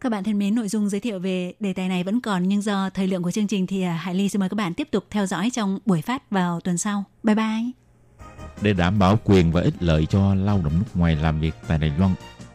[0.00, 2.62] Các bạn thân mến, nội dung giới thiệu về đề tài này vẫn còn nhưng
[2.62, 4.88] do thời lượng của chương trình thì à, Hải Ly xin mời các bạn tiếp
[4.90, 7.04] tục theo dõi trong buổi phát vào tuần sau.
[7.22, 7.70] Bye bye!
[8.62, 11.78] Để đảm bảo quyền và ích lợi cho lao động nước ngoài làm việc tại
[11.78, 12.14] Đài Loan,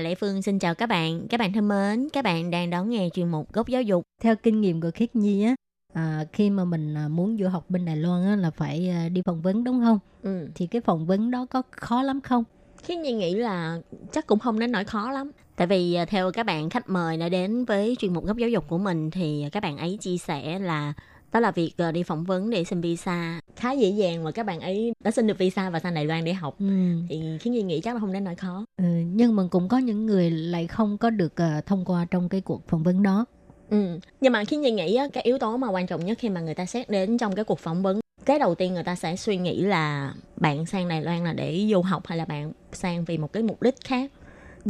[0.00, 1.28] Và Lệ Phương xin chào các bạn.
[1.28, 4.02] Các bạn thân mến, các bạn đang đón nghe chuyên mục Góc Giáo dục.
[4.22, 5.54] Theo kinh nghiệm của Khiết Nhi á,
[5.94, 9.08] à, khi mà mình à, muốn du học bên Đài Loan á, là phải à,
[9.08, 9.98] đi phỏng vấn đúng không?
[10.22, 10.48] Ừ.
[10.54, 12.44] Thì cái phỏng vấn đó có khó lắm không?
[12.82, 13.80] Khiết Nhi nghĩ là
[14.12, 15.30] chắc cũng không đến nỗi khó lắm.
[15.56, 18.48] Tại vì à, theo các bạn khách mời đã đến với chuyên mục Góc Giáo
[18.48, 20.92] dục của mình thì các bạn ấy chia sẻ là
[21.32, 24.46] đó là việc à, đi phỏng vấn để xin visa khá dễ dàng mà các
[24.46, 26.56] bạn ấy đã xin được visa và sang Đài Loan để học.
[26.58, 26.66] Ừ.
[27.08, 28.64] Thì Khiết Nhi nghĩ chắc là không đến nỗi khó.
[28.76, 32.28] Ừ, nhưng mà cũng có những người lại không có được à, thông qua trong
[32.28, 33.24] cái cuộc phỏng vấn đó.
[33.70, 33.98] Ừ.
[34.20, 36.40] Nhưng mà khi Nhi nghĩ á, cái yếu tố mà quan trọng nhất khi mà
[36.40, 39.16] người ta xét đến trong cái cuộc phỏng vấn cái đầu tiên người ta sẽ
[39.16, 43.04] suy nghĩ là bạn sang Đài Loan là để du học hay là bạn sang
[43.04, 44.10] vì một cái mục đích khác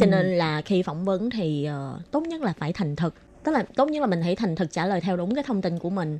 [0.01, 0.11] cho Ừ.
[0.11, 3.63] nên là khi phỏng vấn thì ờ, tốt nhất là phải thành thực tức là
[3.77, 5.91] tốt nhất là mình hãy thành thực trả lời theo đúng cái thông tin của
[5.91, 6.19] mình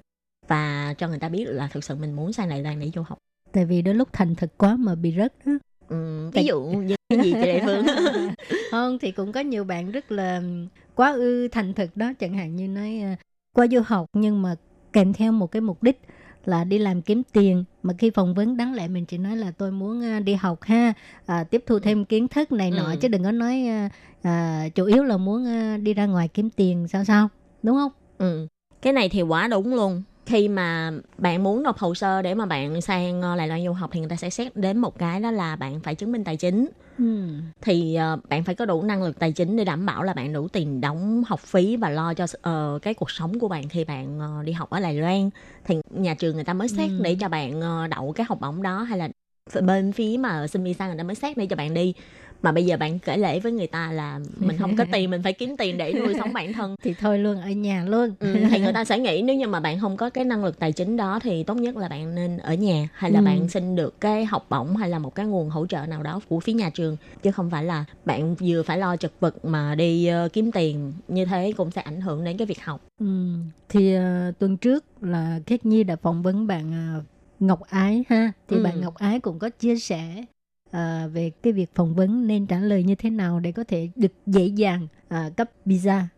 [0.51, 3.03] và cho người ta biết là thực sự mình muốn sang Đài Loan để du
[3.03, 3.19] học
[3.53, 5.53] Tại vì đôi lúc thành thực quá mà bị rớt á.
[5.89, 7.85] ừ, ví dụ như cái gì chị Lệ Phương
[8.71, 10.43] không thì cũng có nhiều bạn rất là
[10.95, 13.17] quá ư thành thực đó chẳng hạn như nói à,
[13.53, 14.55] qua du học nhưng mà
[14.93, 16.01] kèm theo một cái mục đích
[16.45, 19.51] là đi làm kiếm tiền mà khi phỏng vấn đáng lẽ mình chỉ nói là
[19.51, 20.93] tôi muốn à, đi học ha
[21.27, 22.97] à, tiếp thu thêm kiến thức này nọ Ừ.
[23.01, 23.91] chứ đừng có nói à,
[24.23, 25.45] à, chủ yếu là muốn
[25.85, 27.29] đi ra ngoài kiếm tiền sao sao
[27.63, 28.47] đúng không Ừ.
[28.83, 30.03] Cái này thì quá đúng luôn.
[30.31, 33.73] Khi mà bạn muốn nộp hồ sơ để mà bạn sang ờ, Đài Loan du
[33.73, 36.25] học thì người ta sẽ xét đến một cái đó là bạn phải chứng minh
[36.25, 36.67] tài chính.
[36.99, 37.05] ừ.
[37.63, 40.33] Thì ờ, bạn phải có đủ năng lực tài chính để đảm bảo là bạn
[40.33, 43.85] đủ tiền đóng học phí và lo cho ờ, cái cuộc sống của bạn khi
[43.85, 45.31] bạn ờ, đi học ở Đài Loan.
[45.65, 47.03] Thì nhà trường người ta mới xét Ừ.
[47.03, 49.09] để cho bạn ờ, đậu cái học bổng đó hay là
[49.63, 51.95] bên phía mà xin visa người ta mới xét để cho bạn đi.
[52.43, 55.23] Mà bây giờ bạn kể lễ với người ta là mình không có tiền, mình
[55.23, 58.45] phải kiếm tiền để nuôi sống bản thân thì thôi luôn ở nhà luôn Ừ,
[58.51, 60.73] thì người ta sẽ nghĩ nếu như mà bạn không có cái năng lực tài
[60.73, 63.25] chính đó thì tốt nhất là bạn nên ở nhà hay là Ừ.
[63.25, 66.21] bạn xin được cái học bổng hay là một cái nguồn hỗ trợ nào đó
[66.29, 69.75] của phía nhà trường chứ không phải là bạn vừa phải lo chật vật mà
[69.75, 72.81] đi ờ, kiếm tiền như thế cũng sẽ ảnh hưởng đến cái việc học.
[73.01, 73.07] Ừ,
[73.69, 77.01] thì à, tuần trước là Khiết Nhi đã phỏng vấn bạn à,
[77.41, 78.63] Ngọc Ái ha thì Ừ.
[78.63, 80.25] bạn Ngọc Ái cũng có chia sẻ
[80.71, 83.89] à, về cái việc phỏng vấn nên trả lời như thế nào để có thể
[83.97, 86.09] được dễ dàng à, cấp visa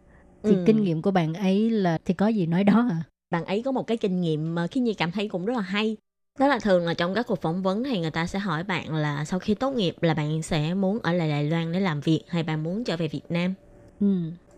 [0.42, 0.62] thì Ừ.
[0.66, 3.72] kinh nghiệm của bạn ấy là thì có gì nói đó à Bạn ấy có
[3.72, 5.96] một cái kinh nghiệm mà khi Nhi cảm thấy cũng rất là hay.
[6.38, 8.94] Đó là thường là trong các cuộc phỏng vấn thì người ta sẽ hỏi bạn
[8.94, 12.00] là sau khi tốt nghiệp là bạn sẽ muốn ở lại Đài Loan để làm
[12.00, 13.54] việc hay bạn muốn trở về Việt Nam.
[14.00, 14.06] ừ.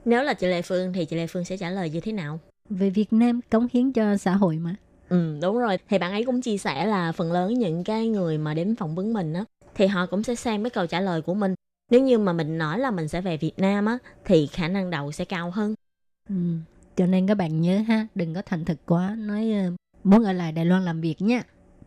[0.04, 2.38] Nếu là chị Lê Phương thì chị Lê Phương sẽ trả lời như thế nào?
[2.70, 4.74] về Việt Nam cống hiến cho xã hội mà
[5.09, 8.38] Ừ đúng rồi Thì bạn ấy cũng chia sẻ là phần lớn những cái người
[8.38, 11.22] mà đến phỏng vấn mình á Thì họ cũng sẽ xem cái câu trả lời
[11.22, 11.54] của mình.
[11.90, 14.90] Nếu như mà mình nói là mình sẽ về Việt Nam á Thì khả năng
[14.90, 15.74] đậu sẽ cao hơn.
[16.28, 16.34] Ừ.
[16.96, 19.70] cho nên các bạn nhớ ha đừng có thành thực quá nói à,
[20.04, 21.42] muốn ở lại Đài Loan làm việc nha.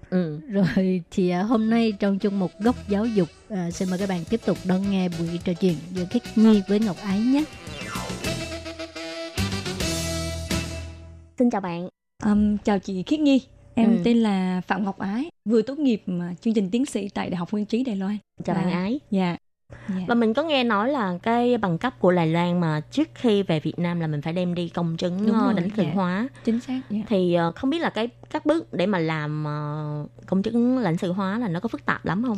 [0.09, 0.39] Ừ.
[0.49, 4.09] Rồi thì à, hôm nay trong chung mục góc giáo dục à, xin mời các
[4.09, 7.43] bạn tiếp tục đón nghe buổi trò chuyện giữa Khiết Nhi với Ngọc Ái nhé.
[11.39, 11.89] Xin chào bạn.
[12.23, 13.41] Um, chào chị Khiết Nhi,
[13.77, 14.01] em Ừ.
[14.03, 17.37] tên là Phạm Ngọc Ái, vừa tốt nghiệp mà chương trình tiến sĩ tại Đại
[17.37, 18.17] học Nguyên trí Đài Loan.
[18.45, 18.61] Chào À.
[18.61, 19.37] bạn Ái Dạ.
[19.89, 19.95] Dạ.
[20.07, 23.43] Và mình có nghe nói là cái bằng cấp của Đài Loan mà trước khi
[23.43, 25.83] về Việt Nam là mình phải đem đi công chứng Đúng ờ, rồi, đánh sự
[25.83, 25.91] dạ.
[25.93, 26.81] hóa Chính xác.
[26.89, 26.99] Dạ.
[27.07, 30.97] Thì ờ, không biết là cái các bước để mà làm ờ, công chứng lãnh
[30.97, 32.37] sự hóa là nó có phức tạp lắm không?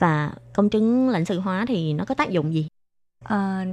[0.00, 2.66] Và công chứng lãnh sự hóa thì nó có tác dụng gì?
[3.28, 3.66] À,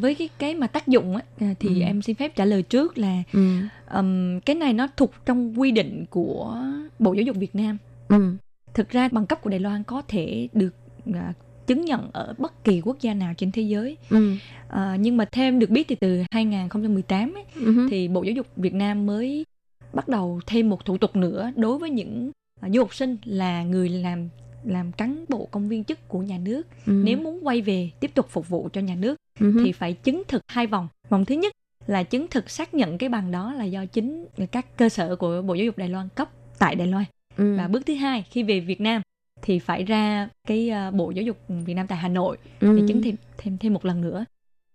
[0.00, 1.80] với cái cái mà tác dụng á, à, thì Ừ.
[1.80, 3.56] em xin phép trả lời trước là Ừ.
[3.94, 6.56] um, cái này nó thuộc trong quy định của
[6.98, 7.78] Bộ Giáo dục Việt Nam.
[8.08, 8.34] Ừ.
[8.74, 10.74] Thực ra bằng cấp của Đài Loan có thể được
[11.14, 11.32] à,
[11.66, 13.96] chứng nhận ở bất kỳ quốc gia nào trên thế giới.
[14.10, 14.32] Ừ.
[14.68, 17.86] À, nhưng mà theo em được biết thì từ 2018 ấy, Ừ.
[17.90, 19.44] thì Bộ Giáo dục Việt Nam mới
[19.92, 22.30] bắt đầu thêm một thủ tục nữa đối với những
[22.60, 24.28] à, du học sinh là người làm
[24.66, 26.92] làm cán bộ công viên chức của nhà nước Ừ.
[27.04, 29.52] nếu muốn quay về tiếp tục phục vụ cho nhà nước Ừ.
[29.64, 31.52] thì phải chứng thực hai vòng vòng thứ nhất
[31.86, 35.42] là chứng thực xác nhận cái bằng đó là do chính các cơ sở của
[35.42, 37.04] Bộ Giáo dục Đài Loan cấp tại Đài Loan
[37.36, 37.56] Ừ.
[37.58, 39.02] và bước thứ hai khi về Việt Nam
[39.42, 42.76] thì phải ra cái à, Bộ Giáo dục Việt Nam tại Hà Nội Ừ.
[42.76, 44.24] để chứng thêm thêm thêm một lần nữa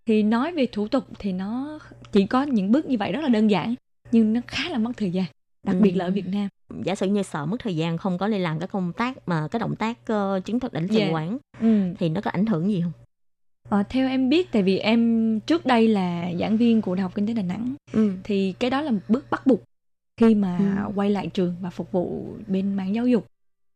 [0.06, 1.80] thì nói về thủ tục thì nó
[2.12, 3.76] chỉ có những bước như vậy rất là đơn giản
[4.12, 5.26] nhưng nó khá là mất thời gian
[5.64, 6.12] đặc biệt là ở Ừ.
[6.14, 6.48] Việt Nam
[6.84, 9.48] giả sử như sợ mất thời gian không có đi làm cái công tác mà
[9.52, 11.10] cái động tác ờ, chứng thực lãnh sự Dạ.
[11.12, 11.94] quán ừ.
[12.00, 12.92] thì nó có ảnh hưởng gì không?
[13.70, 17.16] Ờ, theo em biết tại vì em trước đây là giảng viên của Đại học
[17.16, 18.12] Kinh tế Đà Nẵng Ừ.
[18.24, 19.64] thì cái đó là một bước bắt buộc
[20.18, 20.58] khi mà
[20.88, 20.92] Ừ.
[20.96, 23.26] quay lại trường và phục vụ bên mảng giáo dục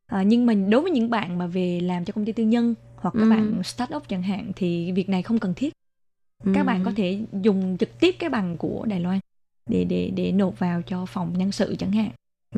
[0.07, 2.75] à, nhưng mà đối với những bạn mà về làm cho công ty tư nhân
[2.95, 3.29] hoặc các Ừ.
[3.29, 5.73] bạn start up chẳng hạn thì việc này không cần thiết
[6.53, 6.95] các bạn có Ừ.
[6.97, 9.19] thể dùng trực tiếp cái bằng của Đài Loan
[9.69, 12.09] để để để nộp vào cho phòng nhân sự chẳng hạn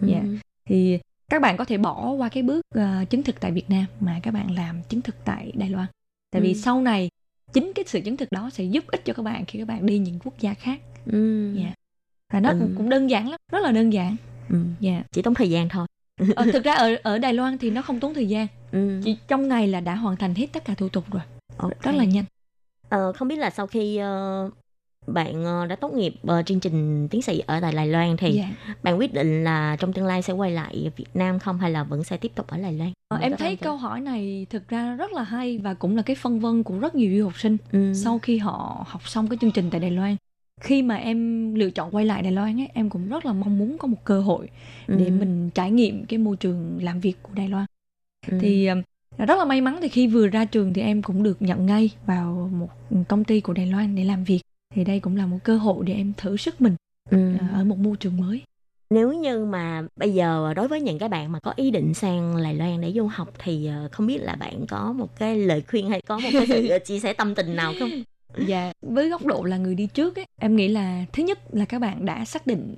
[0.02, 0.24] Dạ.
[0.66, 3.86] thì các bạn có thể bỏ qua cái bước ờ, chứng thực tại Việt Nam
[4.00, 5.88] mà các bạn làm chứng thực tại Đài Loan
[6.32, 7.10] tại vì sau này
[7.54, 9.86] chính cái sự chứng thực đó sẽ giúp ích cho các bạn khi các bạn
[9.86, 10.80] đi những quốc gia khác
[11.12, 11.54] Ừ.
[11.58, 11.74] Dạ.
[12.34, 12.58] và nó Ừ.
[12.60, 14.16] cũng, cũng đơn giản lắm rất là đơn giản
[14.50, 14.58] Ừ.
[14.80, 15.88] dạ Chỉ tốn thời gian thôi.
[16.36, 19.02] ờ, thực ra ở ở Đài Loan thì nó không tốn thời gian Ừ.
[19.04, 21.22] chỉ trong ngày là đã hoàn thành hết tất cả thủ tục rồi
[21.58, 21.82] Ok.
[21.82, 22.26] rất là nhanh
[22.89, 24.50] Ờ, không biết là sau khi ờ,
[25.08, 28.32] bạn ờ, đã tốt nghiệp ờ, chương trình tiến sĩ ở tại Đài Loan thì
[28.32, 28.49] dạ.
[28.84, 31.84] bạn quyết định là trong tương lai sẽ quay lại Việt Nam không hay là
[31.84, 32.91] vẫn sẽ tiếp tục ở Đài Loan?
[33.08, 36.16] Ờ, em thấy câu hỏi này thực ra rất là hay và cũng là cái
[36.16, 37.93] phân vân của rất nhiều du học sinh ừ.
[37.93, 40.16] sau khi họ học xong cái chương trình tại Đài Loan
[40.62, 43.58] khi mà em lựa chọn quay lại Đài Loan ấy, em cũng rất là mong
[43.58, 44.49] muốn có một cơ hội
[44.88, 45.12] để Ừ.
[45.12, 47.66] mình trải nghiệm cái môi trường làm việc của Đài Loan
[48.32, 48.38] Ừ.
[48.41, 48.76] thì ờ,
[49.18, 51.89] rất là may mắn thì khi vừa ra trường thì em cũng được nhận ngay
[52.05, 52.70] vào một
[53.08, 54.41] công ty của Đài Loan để làm việc
[54.78, 56.75] thì đây cũng là một cơ hội để em thử sức mình
[57.09, 57.17] Ừ.
[57.39, 58.41] ờ, ở một môi trường mới
[58.89, 62.43] Nếu như mà bây giờ đối với những cái bạn mà có ý định sang
[62.43, 65.63] Đài Loan để du học thì ờ, không biết là bạn có một cái lời
[65.67, 67.91] khuyên hay có một cái sự ờ, chia sẻ tâm tình nào không?
[68.47, 71.65] Dạ, với góc độ là người đi trước ấy, em nghĩ là thứ nhất là
[71.65, 72.75] các bạn đã xác định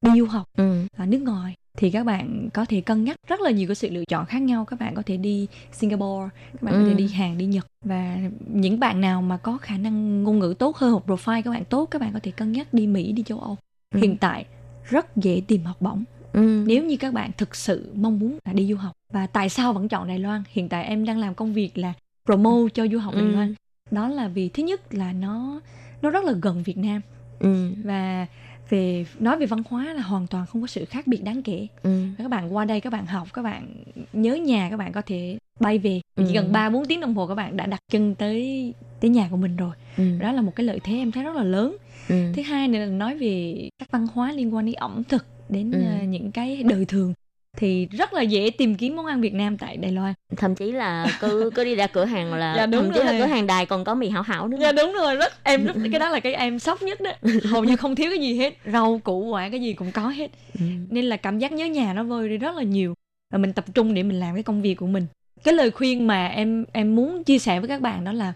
[0.00, 0.86] đi du học Ừ.
[0.96, 3.90] ở nước ngoài thì các bạn có thể cân nhắc rất là nhiều cái sự
[3.90, 6.96] lựa chọn khác nhau các bạn có thể đi Singapore các bạn có thể Ừ.
[6.96, 8.16] đi Hàn đi Nhật và
[8.52, 11.64] những bạn nào mà có khả năng ngôn ngữ tốt hơn hoặc profile các bạn
[11.64, 13.56] tốt các bạn có thể cân nhắc đi Mỹ đi châu Âu
[13.94, 14.00] Ừ.
[14.00, 14.44] hiện tại
[14.84, 16.64] rất dễ tìm học bổng Ừ.
[16.66, 19.72] nếu như các bạn thực sự mong muốn là đi du học và tại sao
[19.72, 21.92] vẫn chọn Đài Loan hiện tại em đang làm công việc là
[22.26, 23.32] promote cho du học Đài Ừ.
[23.32, 23.54] Loan
[23.90, 25.60] đó là vì thứ nhất là nó
[26.02, 27.00] nó rất là gần Việt Nam
[27.38, 27.72] Ừ.
[27.84, 28.26] và
[28.70, 31.66] về nói về văn hóa là hoàn toàn không có sự khác biệt đáng kể
[31.82, 32.02] Ừ.
[32.18, 33.74] các bạn qua đây các bạn học các bạn
[34.12, 36.24] nhớ nhà các bạn có thể bay về Ừ.
[36.28, 39.28] chỉ cần 3 4 tiếng đồng hồ các bạn đã đặt chân tới tới nhà
[39.30, 40.04] của mình rồi Ừ.
[40.20, 41.76] đó là một cái lợi thế em thấy rất là lớn
[42.08, 42.14] Ừ.
[42.36, 45.72] thứ hai nữa là nói về các văn hóa liên quan đến ẩm thực đến
[45.72, 45.78] Ừ.
[45.84, 47.12] ờ, những cái đời thường
[47.58, 50.72] thì rất là dễ tìm kiếm món ăn Việt Nam tại Đài Loan thậm chí
[50.72, 53.46] là cứ cứ đi ra cửa hàng là Dạ, đúng thậm chí là cửa hàng
[53.46, 56.08] đài còn có mì hảo hảo nữa Dạ đúng rồi, rất em rất cái đó
[56.08, 57.10] là cái em sốc nhất đó.
[57.50, 60.30] Hầu như không thiếu cái gì hết, rau củ quả cái gì cũng có hết.
[60.60, 60.64] Ừ.
[60.90, 62.94] Nên là cảm giác nhớ nhà nó vơi đi rất là nhiều.
[63.32, 65.06] Và mình tập trung để mình làm cái công việc của mình.
[65.44, 68.32] Cái lời khuyên mà em em muốn chia sẻ với các bạn đó là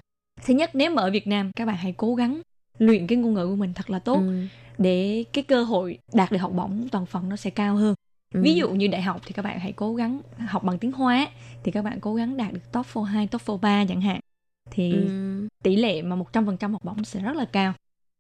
[0.46, 2.40] thứ nhất nếu mà ở Việt Nam các bạn hãy cố gắng
[2.78, 4.42] luyện cái ngôn ngữ của mình thật là tốt Ừ.
[4.78, 7.94] để cái cơ hội đạt được học bổng toàn phần nó sẽ cao hơn.
[8.32, 8.40] Ừ.
[8.42, 11.26] Ví dụ như đại học thì các bạn hãy cố gắng học bằng tiếng Hoa
[11.64, 14.20] thì các bạn cố gắng đạt được TOEFL 2, TOEFL 3 chẳng hạn.
[14.70, 15.48] Thì Ừ.
[15.62, 17.72] tỷ lệ mà 100% học bổng sẽ rất là cao.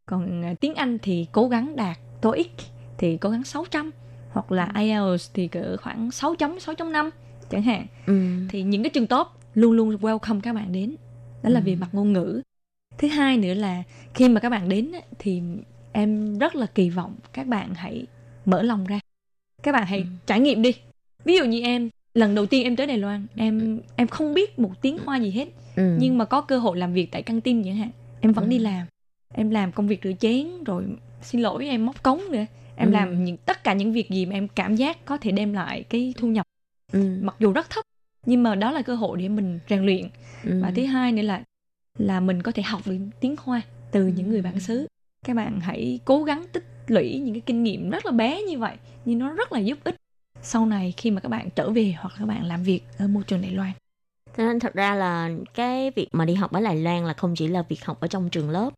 [0.06, 2.52] Còn à, tiếng Anh thì cố gắng đạt TOEIC
[2.98, 3.90] thì cố gắng 600
[4.30, 7.10] hoặc là IELTS thì cỡ khoảng 6 chấm 6.5
[7.50, 7.86] chẳng hạn.
[8.06, 8.46] Ừ.
[8.50, 10.96] Thì những cái trường top luôn luôn welcome các bạn đến.
[11.42, 11.64] Đó là Ừ.
[11.66, 12.42] về mặt ngôn ngữ.
[12.98, 13.82] Thứ hai nữa là
[14.14, 15.42] khi mà các bạn đến thì
[15.92, 18.06] em rất là kỳ vọng các bạn hãy
[18.44, 19.00] mở lòng ra.
[19.62, 20.04] Các bạn hãy Ừ.
[20.26, 20.72] trải nghiệm đi.
[21.24, 24.58] Ví dụ như em lần đầu tiên em tới Đài Loan, em em không biết
[24.58, 25.96] một tiếng Hoa gì hết Ừ.
[25.98, 27.90] nhưng mà có cơ hội làm việc tại căng tin chẳng hạn
[28.20, 28.48] em vẫn Ừ.
[28.48, 28.86] đi làm
[29.34, 30.84] em làm công việc rửa chén rồi
[31.22, 32.44] xin lỗi em móc cống nữa
[32.76, 32.92] em Ừ.
[32.92, 35.82] làm những tất cả những việc gì mà em cảm giác có thể đem lại
[35.88, 36.46] cái thu nhập
[36.92, 37.18] ừ.
[37.22, 37.84] mặc dù rất thấp
[38.26, 40.08] nhưng mà đó là cơ hội để mình rèn luyện
[40.44, 40.60] Ừ.
[40.62, 41.42] và thứ hai nữa là
[41.98, 44.86] là mình có thể học được tiếng hoa từ những người bản xứ
[45.26, 48.58] các bạn hãy cố gắng tích lũy những cái kinh nghiệm rất là bé như
[48.58, 49.96] vậy nhưng nó rất là giúp ích
[50.42, 53.08] sau này khi mà các bạn trở về hoặc là các bạn làm việc ở
[53.08, 53.72] môi trường Đài Loan
[54.36, 57.34] Cho nên thật ra là cái việc mà đi học ở Đài Loan là không
[57.34, 58.70] chỉ là việc học ở trong trường lớp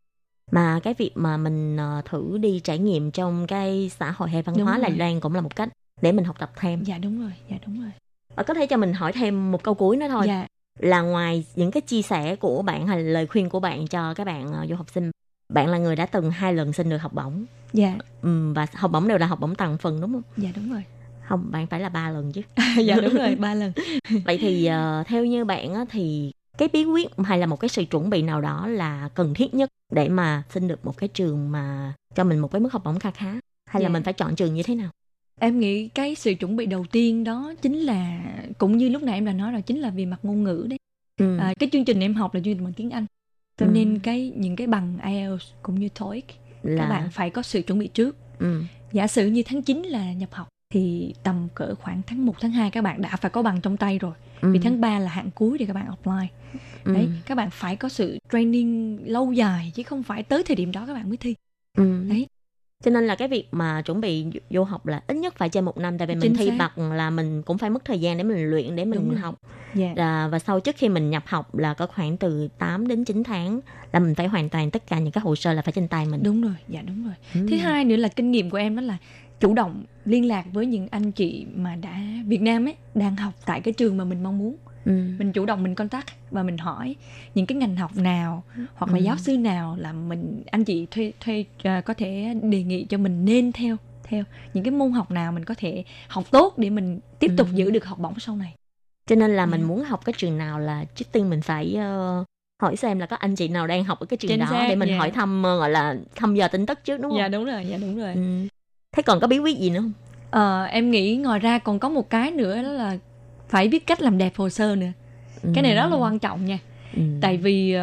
[0.53, 4.43] mà cái việc mà mình ờ, thử đi trải nghiệm trong cái xã hội hay
[4.43, 4.83] văn Đúng hóa rồi.
[4.83, 5.69] Đài Loan cũng là một cách
[6.03, 6.85] để mình học tập thêm.
[6.85, 7.91] dạ đúng rồi dạ đúng rồi
[8.37, 10.27] Và có thể cho mình hỏi thêm một câu cuối nữa thôi.
[10.27, 10.47] dạ
[10.79, 14.25] là ngoài những cái chia sẻ của bạn hay lời khuyên của bạn cho các
[14.25, 15.11] bạn ờ, du học sinh
[15.49, 17.45] bạn là người đã từng hai lần xin được học bổng.
[17.73, 17.99] Dạ.
[18.23, 20.23] Ừ, và học bổng đều là học bổng tặng phần đúng không?
[20.37, 20.85] Dạ đúng rồi.
[21.29, 22.43] Không bạn phải là ba lần chứ.
[22.85, 23.73] Dạ đúng rồi ba lần.
[24.25, 27.69] Vậy thì ờ, theo như bạn á, thì cái bí quyết hay là một cái
[27.69, 31.09] sự chuẩn bị nào đó là cần thiết nhất để mà xin được một cái
[31.09, 33.33] trường mà cho mình một cái mức học bổng kha khá?
[33.71, 33.93] Hay là Dạ.
[33.93, 34.91] mình phải chọn trường như thế nào?
[35.41, 38.21] Em nghĩ cái sự chuẩn bị đầu tiên đó chính là
[38.59, 40.79] cũng như lúc nãy em đã nói rồi chính là về mặt ngôn ngữ đấy.
[41.21, 41.39] Ừ.
[41.39, 43.07] à, cái chương trình em học là chương trình bằng tiếng anh
[43.57, 43.71] cho Ừ.
[43.71, 46.25] nên cái những cái bằng IELTS cũng như TOEIC
[46.63, 48.63] là các bạn phải có sự chuẩn bị trước ừ.
[48.93, 52.51] giả sử như tháng 9 là nhập học thì tầm cỡ khoảng tháng 1, tháng
[52.51, 54.51] 2 các bạn đã phải có bằng trong tay rồi Ừ.
[54.53, 56.29] vì tháng 3 là hạn cuối để các bạn apply
[56.85, 56.93] ừ.
[56.95, 60.73] đấy các bạn phải có sự training lâu dài chứ không phải tới thời điểm
[60.73, 61.35] đó các bạn mới thi
[61.79, 62.05] Ừ.
[62.09, 62.27] Đấy.
[62.85, 65.65] Cho nên là cái việc mà chuẩn bị vô học là ít nhất phải trên
[65.65, 66.57] một năm tại vì mình Chính thi xác.
[66.77, 69.19] bằng là mình cũng phải mất thời gian để mình luyện để Đúng mình rồi.
[69.19, 69.35] học
[69.75, 73.05] dạ và, và sau trước khi mình nhập học là có khoảng từ 8 đến
[73.05, 73.61] 9 tháng
[73.93, 76.07] là mình phải hoàn toàn tất cả những cái hồ sơ là phải trên tay
[76.07, 77.47] mình đúng rồi dạ đúng rồi Ừ.
[77.51, 78.97] thứ hai nữa là kinh nghiệm của em đó là
[79.41, 83.33] chủ động liên lạc với những anh chị mà đã Việt Nam ấy đang học
[83.47, 84.93] tại cái trường mà mình mong muốn ừ.
[85.19, 86.97] mình chủ động mình contact và mình hỏi
[87.35, 88.43] những cái ngành học nào
[88.75, 89.03] hoặc là Ừ.
[89.03, 92.99] giáo sư nào là mình anh chị thuê thuê à, có thể đề nghị cho
[92.99, 94.25] mình nên theo theo
[94.55, 97.57] những cái môn học nào mình có thể học tốt để mình tiếp tục Ừ.
[97.57, 98.55] giữ được học bổng sau này
[99.07, 102.25] cho nên là mình muốn học cái trường nào là trước tiên mình phải ờ,
[102.63, 104.67] hỏi xem là có anh chị nào đang học ở cái trường Chính đó xác,
[104.69, 104.99] để mình dạ.
[104.99, 107.67] hỏi thăm ờ, gọi là thăm dò tin tức trước đúng không dạ đúng rồi
[107.71, 108.21] dạ đúng rồi ừ.
[108.97, 109.93] thế còn có bí quyết gì nữa không
[110.31, 112.97] Ờ, em nghĩ ngoài ra còn có một cái nữa đó là
[113.49, 114.93] phải biết cách làm đẹp hồ sơ nữa
[115.55, 116.59] cái này rất là quan trọng nha
[116.97, 117.03] ừ.
[117.21, 117.77] tại vì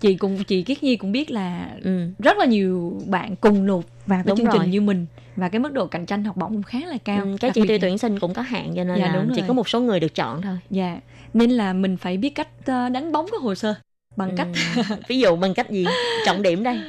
[0.00, 2.10] chị cùng chị Kiết Nhi cũng biết là ừ.
[2.18, 4.56] rất là nhiều bạn cùng nộp vào cái Đúng chương rồi.
[4.60, 7.24] trình như mình và cái mức độ cạnh tranh học bổng cũng khá là cao
[7.24, 9.40] Ừ, cái chỉ tiêu tuyển sinh cũng có hạn cho nên Dạ, là đúng chỉ
[9.40, 9.48] rồi.
[9.48, 11.00] có một số người được chọn thôi Dạ,
[11.34, 13.74] nên là mình phải biết cách ờ, đánh bóng cái hồ sơ
[14.16, 14.82] bằng cách Ừ.
[15.08, 15.86] ví dụ bằng cách gì
[16.24, 16.80] trọng điểm đây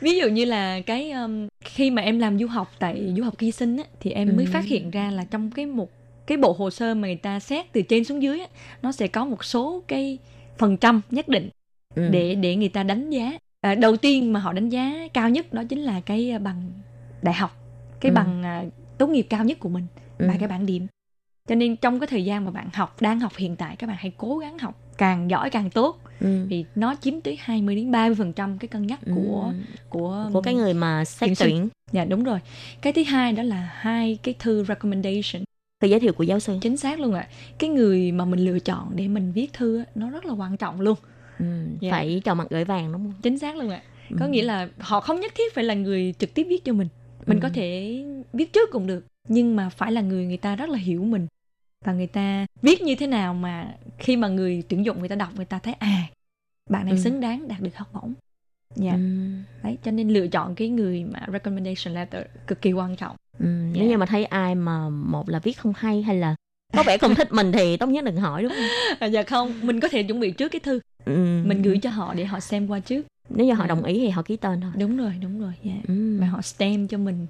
[0.00, 3.34] ví dụ như là cái um, khi mà em làm du học tại du học
[3.38, 4.50] kỳ sinh á, thì em mới Ừ.
[4.52, 5.88] phát hiện ra là trong cái một
[6.28, 8.46] cái bộ hồ sơ mà người ta xét từ trên xuống dưới á,
[8.82, 10.18] nó sẽ có một số cái
[10.58, 11.48] phần trăm nhất định
[11.94, 12.08] ừ.
[12.12, 15.52] để để người ta đánh giá à, đầu tiên mà họ đánh giá cao nhất
[15.52, 16.72] đó chính là cái à, bằng
[17.22, 17.50] đại học
[18.00, 18.14] cái Ừ.
[18.14, 18.64] bằng à,
[18.98, 19.86] tốt nghiệp cao nhất của mình
[20.18, 20.26] Ừ.
[20.28, 20.86] và cái bảng điểm
[21.48, 23.96] cho nên trong cái thời gian mà bạn học đang học hiện tại các bạn
[24.00, 26.46] hãy cố gắng học càng giỏi càng tốt ừ.
[26.48, 29.52] vì nó chiếm tới 20 đến 30 phần trăm cái cân nhắc của Ừ.
[29.88, 32.38] của của cái người mà xét tuyển dạ đúng rồi
[32.82, 35.44] cái thứ hai đó là hai cái thư recommendation
[35.80, 38.58] thư giới thiệu của giáo sư chính xác luôn ạ cái người mà mình lựa
[38.58, 40.98] chọn để mình viết thư nó rất là quan trọng luôn
[41.38, 41.44] ừ.
[41.80, 41.90] Dạ.
[41.90, 43.82] phải cho mặt gửi vàng đúng không chính xác luôn ạ
[44.18, 44.30] có Ừ.
[44.30, 46.88] nghĩa là họ không nhất thiết phải là người trực tiếp viết cho mình
[47.26, 47.42] mình Ừ.
[47.42, 50.78] có thể viết trước cũng được nhưng mà phải là người người ta rất là
[50.78, 51.26] hiểu mình
[51.84, 55.16] và người ta viết như thế nào mà khi mà người tuyển dụng người ta
[55.16, 56.02] đọc người ta thấy à
[56.70, 56.98] bạn này Ừ.
[57.00, 58.14] xứng đáng đạt được học bổng
[58.76, 58.98] dạ ừ.
[59.62, 63.46] đấy cho nên lựa chọn cái người mà recommendation letter cực kỳ quan trọng Ừ.
[63.46, 63.80] Dạ.
[63.80, 66.34] nếu như mà thấy ai mà một là viết không hay hay là
[66.76, 69.52] có vẻ không thích mình thì tốt nhất đừng hỏi đúng không à, dạ không
[69.62, 71.42] mình có thể chuẩn bị trước cái thư ừ.
[71.46, 73.68] mình gửi cho họ để họ xem qua trước nếu như họ Ừ.
[73.68, 76.18] đồng ý thì họ ký tên thôi đúng rồi đúng rồi dạ ừ.
[76.20, 77.26] và họ stamp cho mình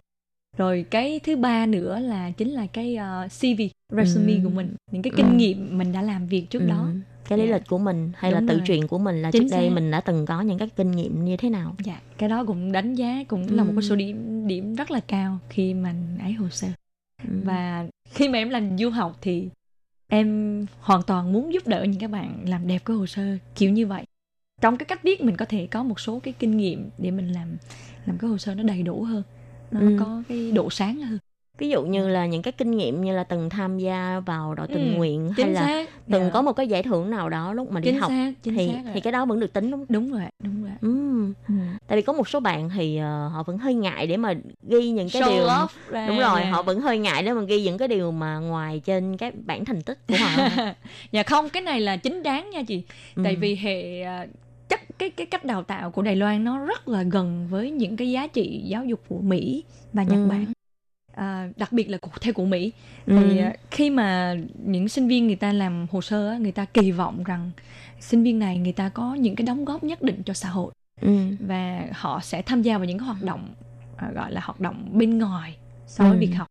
[0.56, 2.96] rồi cái thứ ba nữa là chính là cái
[3.26, 3.60] uh, CV
[3.96, 4.40] resume Ừ.
[4.44, 5.16] của mình những cái Ừ.
[5.16, 6.66] kinh nghiệm mình đã làm việc trước Ừ.
[6.68, 6.88] đó
[7.28, 7.54] cái lý Dạ.
[7.54, 8.66] lịch của mình hay Đúng là tự rồi.
[8.66, 9.74] truyện của mình là Chính trước đây xác.
[9.74, 12.72] mình đã từng có những cái kinh nghiệm như thế nào dạ cái đó cũng
[12.72, 13.80] đánh giá cũng là một Ừ.
[13.80, 16.68] cái số điểm điểm rất là cao khi mà ấy hồ sơ
[17.24, 17.30] ừ.
[17.44, 19.48] và khi mà em làm du học thì
[20.08, 23.70] em hoàn toàn muốn giúp đỡ những các bạn làm đẹp cái hồ sơ kiểu
[23.70, 24.04] như vậy
[24.60, 27.28] trong cái cách viết mình có thể có một số cái kinh nghiệm để mình
[27.32, 27.56] làm
[28.06, 29.22] làm cái hồ sơ nó đầy đủ hơn
[29.70, 29.96] nó Ừ.
[30.00, 31.18] có cái độ sáng hơn
[31.58, 34.66] ví dụ như là những cái kinh nghiệm như là từng tham gia vào đội
[34.68, 36.30] tình Ừ, nguyện hay là xác từng Dạ.
[36.32, 38.66] có một cái giải thưởng nào đó lúc mà đi chính học xác chính thì
[38.68, 38.90] xác rồi.
[38.94, 41.32] thì cái đó vẫn được tính đúng không đúng rồi đúng rồi ừ.
[41.48, 41.54] ừ.
[41.86, 44.34] tại vì có một số bạn thì ờ, họ vẫn hơi ngại để mà
[44.68, 47.42] ghi những cái Show điều off ra, đúng rồi họ vẫn hơi ngại để mà
[47.42, 50.48] ghi những cái điều mà ngoài trên cái bản thành tích của họ
[51.12, 52.82] dạ không cái này là chính đáng nha chị
[53.16, 53.22] Ừ.
[53.24, 54.26] tại vì hệ à,
[54.68, 57.96] chất cái cái cách đào tạo của Đài Loan nó rất là gần với những
[57.96, 60.26] cái giá trị giáo dục của Mỹ và Nhật Ừ.
[60.28, 60.44] Bản
[61.18, 62.72] à, đặc biệt là theo của Mỹ
[63.06, 63.16] Ừ.
[63.20, 66.90] thì à, khi mà những sinh viên người ta làm hồ sơ người ta kỳ
[66.90, 67.50] vọng rằng
[68.00, 70.72] sinh viên này người ta có những cái đóng góp nhất định cho xã hội
[71.00, 71.18] ừ.
[71.40, 73.48] và họ sẽ tham gia vào những cái hoạt động
[73.96, 75.56] à, gọi là hoạt động bên ngoài
[75.86, 76.18] so với Ừ.
[76.20, 76.46] việc học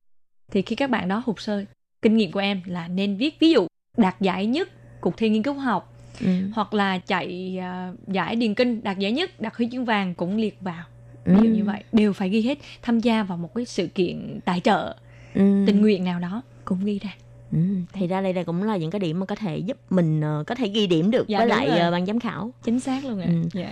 [0.52, 1.64] thì khi các bạn đó hồ sơ
[2.02, 4.70] kinh nghiệm của em là nên viết ví dụ đạt giải nhất
[5.02, 6.28] cuộc thi nghiên cứu học Ừ.
[6.54, 10.38] hoặc là chạy à, giải điền kinh đạt giải nhất đạt huy chương vàng cũng
[10.38, 10.84] liệt vào
[11.28, 11.54] ví dụ Ừ.
[11.56, 14.96] như vậy đều phải ghi hết tham gia vào một cái sự kiện tài trợ
[15.34, 15.64] Ừ.
[15.68, 17.10] tình nguyện nào đó cũng ghi ra
[17.52, 17.58] Ừ,
[17.94, 20.44] thì ra đây đây cũng là những cái điểm mà có thể giúp mình ờ,
[20.48, 21.80] có thể ghi điểm được Dạ, với lại rồi.
[21.80, 22.52] ờ, ban giám khảo.
[22.64, 23.34] chính xác luôn ạ Ừ.
[23.54, 23.72] dạ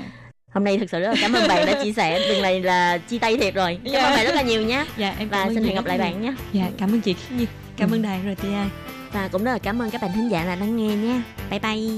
[0.53, 2.19] Hôm nay thực sự rất là cảm ơn bạn đã chia sẻ.
[2.19, 3.79] Lần này là chia tay thiệt rồi.
[3.83, 4.03] Cảm Dạ.
[4.03, 4.85] ơn bạn rất là nhiều nhé.
[4.97, 6.05] dạ em Và xin hẹn gặp rất lại nhiều.
[6.07, 6.33] bạn nhé.
[6.53, 7.45] dạ cảm ơn chị Khiết Nhi
[7.77, 8.49] cảm ơn đài RTI
[9.11, 11.23] Và cũng rất là cảm ơn các bạn thính giả đã lắng nghe nha.
[11.49, 11.89] Bye bye.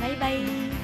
[0.00, 0.83] bye bye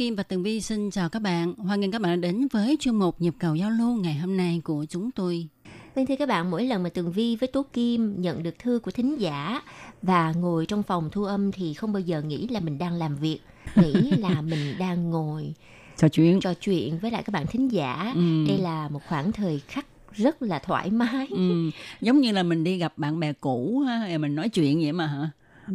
[0.00, 1.54] Kim và Tường Vi xin chào các bạn.
[1.54, 4.60] Hoan nghênh các bạn đến với chuyên mục Nhịp cầu giao lưu ngày hôm nay
[4.64, 5.48] của chúng tôi.
[5.94, 8.80] Vâng thưa các bạn, mỗi lần mà Tường Vi với Tố Kim nhận được thư
[8.82, 9.62] của thính giả
[10.02, 13.16] và ngồi trong phòng thu âm thì không bao giờ nghĩ là mình đang làm
[13.16, 13.40] việc,
[13.76, 15.54] nghĩ là mình đang ngồi
[15.96, 16.40] Trò chuyện.
[16.40, 18.12] trò chuyện với lại các bạn thính giả.
[18.14, 18.44] Ừ.
[18.48, 21.26] Đây là một khoảng thời khắc rất là thoải mái.
[21.30, 21.70] Ừ,
[22.00, 25.06] giống như là mình đi gặp bạn bè cũ ha, mình nói chuyện vậy mà
[25.06, 25.30] hả?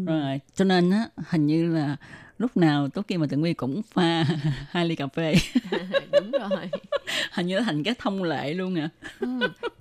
[0.05, 1.97] Rồi, cho nên á, hình như là
[2.37, 4.23] lúc nào Tố Kim và Tường Vi cũng pha
[4.69, 5.35] hai ly cà phê.
[6.11, 6.69] Đúng rồi.
[7.31, 8.89] hình như thành cái thông lệ luôn à.
[9.19, 9.27] Ừ.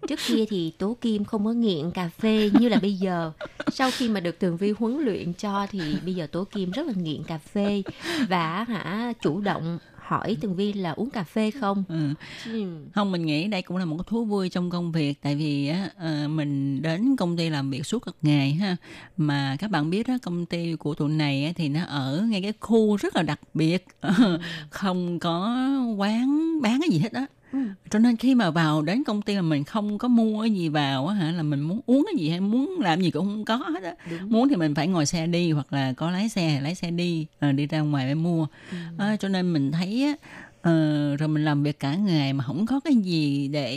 [0.08, 3.32] Trước kia thì Tố Kim không có nghiện cà phê như là bây giờ.
[3.72, 6.86] Sau khi mà được Tường Vi huấn luyện cho thì bây giờ Tố Kim rất
[6.86, 7.82] là nghiện cà phê
[8.28, 11.84] và hả chủ động hỏi Tường Vi là uống cà phê không.
[11.88, 12.14] Ừ.
[12.46, 12.64] Ừ.
[12.94, 15.68] Không, mình nghĩ đây cũng là một cái thú vui trong công việc tại vì
[15.68, 18.76] á ờ, mình đến công ty làm việc suốt các ngày ha
[19.16, 22.42] mà các bạn biết đó công ty của tụi này á, thì nó ở ngay
[22.42, 23.86] cái khu rất là đặc biệt
[24.70, 25.56] không có
[25.98, 27.60] quán bán cái gì hết á Ừ.
[27.90, 30.68] cho nên khi mà vào đến công ty mà mình không có mua cái gì
[30.68, 33.44] vào á hả là mình muốn uống cái gì hay muốn làm gì cũng không
[33.44, 33.94] có hết á
[34.28, 37.26] muốn thì mình phải ngồi xe đi hoặc là có lái xe lái xe đi
[37.40, 38.76] ờ, đi ra ngoài để mua Ừ.
[38.98, 40.14] Ờ, cho nên mình thấy á
[40.62, 40.72] ờ,
[41.16, 43.76] rồi mình làm việc cả ngày mà không có cái gì để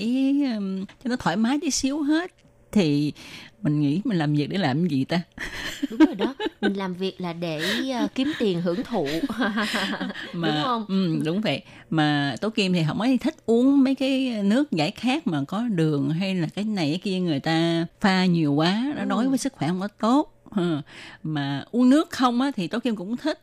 [0.55, 2.32] um, cho nó thoải mái tí xíu hết
[2.71, 3.13] thì
[3.62, 5.22] mình nghĩ mình làm việc để làm cái gì ta
[5.89, 6.36] Đúng rồi đó.
[6.62, 9.24] Mình làm việc là để ờ, kiếm tiền hưởng thụ.
[10.34, 10.86] mà Đúng không?
[10.88, 14.91] ừ, đúng vậy mà tố kim thì không ấy thích uống mấy cái nước giải
[14.91, 18.84] khát mà có đường hay là cái này cái kia người ta pha nhiều quá
[18.95, 19.05] nó Ừ.
[19.10, 20.82] đối với sức khỏe không có tốt Ờ,
[21.24, 23.39] mà uống nước không á thì tố kim cũng thích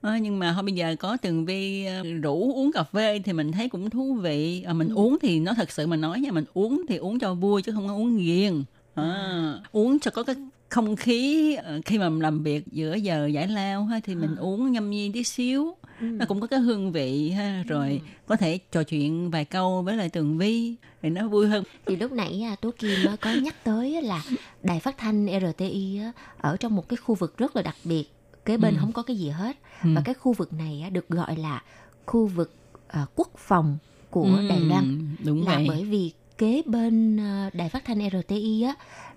[0.00, 1.86] Ờ, nhưng mà thôi bây giờ có từng vi
[2.22, 5.54] rủ uống cà phê thì mình thấy cũng thú vị à, mình uống thì nó
[5.54, 8.16] thật sự mà nói nha mình uống thì uống cho vui chứ không có uống
[8.16, 8.62] ghiền
[8.96, 10.36] à, uống cho có cái
[10.68, 14.72] không khí ờ, khi mà làm việc giữa giờ giải lao ha thì mình uống
[14.72, 15.74] nhâm nhi tí xíu.
[16.00, 19.96] Nó cũng có cái hương vị ha rồi có thể trò chuyện vài câu với
[19.96, 21.64] lại tường vi thì nó vui hơn.
[21.86, 24.22] Thì lúc nãy à, Tố Kim á, có nhắc tới là
[24.62, 28.04] đài phát thanh RTI á, ở trong một cái khu vực rất là đặc biệt
[28.44, 28.78] kế bên Ừ.
[28.80, 29.56] không có cái gì hết.
[29.84, 29.88] Ừ.
[29.94, 31.62] và cái khu vực này á, được gọi là
[32.06, 32.54] khu vực
[32.88, 33.78] à, quốc phòng
[34.10, 35.16] của Ừ, Đài Loan.
[35.24, 35.64] đúng là vậy.
[35.68, 38.74] bởi vì kế bên à, đài phát thanh RTI á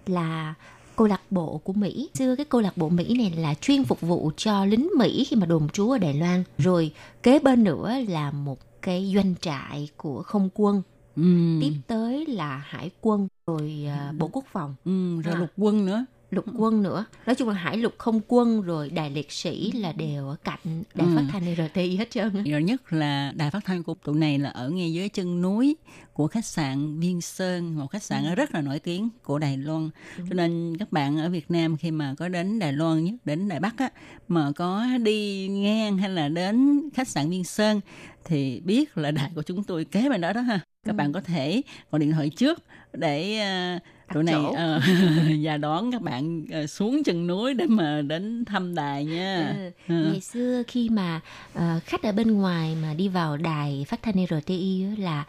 [0.07, 0.53] là
[0.95, 2.09] câu lạc bộ của Mỹ.
[2.13, 5.35] Xưa cái câu lạc bộ Mỹ này là chuyên phục vụ cho lính Mỹ khi
[5.35, 6.43] mà đồn trú ở Đài Loan.
[6.57, 6.91] Rồi
[7.23, 10.81] kế bên nữa là một cái doanh trại của không quân.
[11.15, 11.23] ừ.
[11.61, 15.39] Tiếp tới là hải quân, rồi à, bộ quốc phòng, Ừ, rồi À.
[15.39, 17.05] lục quân nữa lục quân nữa.
[17.25, 20.83] Nói chung là hải lục không quân rồi đài liệt sĩ là đều ở cạnh
[20.95, 21.13] đài Ừ.
[21.15, 22.43] phát thanh RTI hết trơn.
[22.43, 25.75] rồi nhất là đài phát thanh của tụi này là ở ngay dưới chân núi
[26.13, 29.89] của khách sạn Viên Sơn một khách sạn rất là nổi tiếng của Đài Loan
[30.17, 33.49] cho nên các bạn ở Việt Nam khi mà có đến Đài Loan nhất đến
[33.49, 33.89] Đài Bắc á
[34.27, 37.81] mà có đi ngang hay là đến khách sạn Viên Sơn
[38.25, 40.95] thì biết là đài của chúng tôi kế bên đó đó ha các Ừ.
[40.97, 41.61] bạn có thể
[41.91, 42.63] gọi điện thoại trước
[42.93, 43.39] để
[43.77, 44.79] uh, Đặt tụi này ờ,
[45.43, 49.71] và đón các bạn ờ, xuống chân núi để mà đến thăm đài nha Ừ.
[49.87, 50.09] Ừ.
[50.11, 51.21] Ngày xưa khi mà
[51.53, 55.25] ờ, khách ở bên ngoài mà đi vào đài phát thanh RTI á là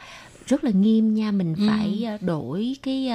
[0.47, 1.65] rất là nghiêm nha mình Ừ.
[1.69, 3.09] phải đổi cái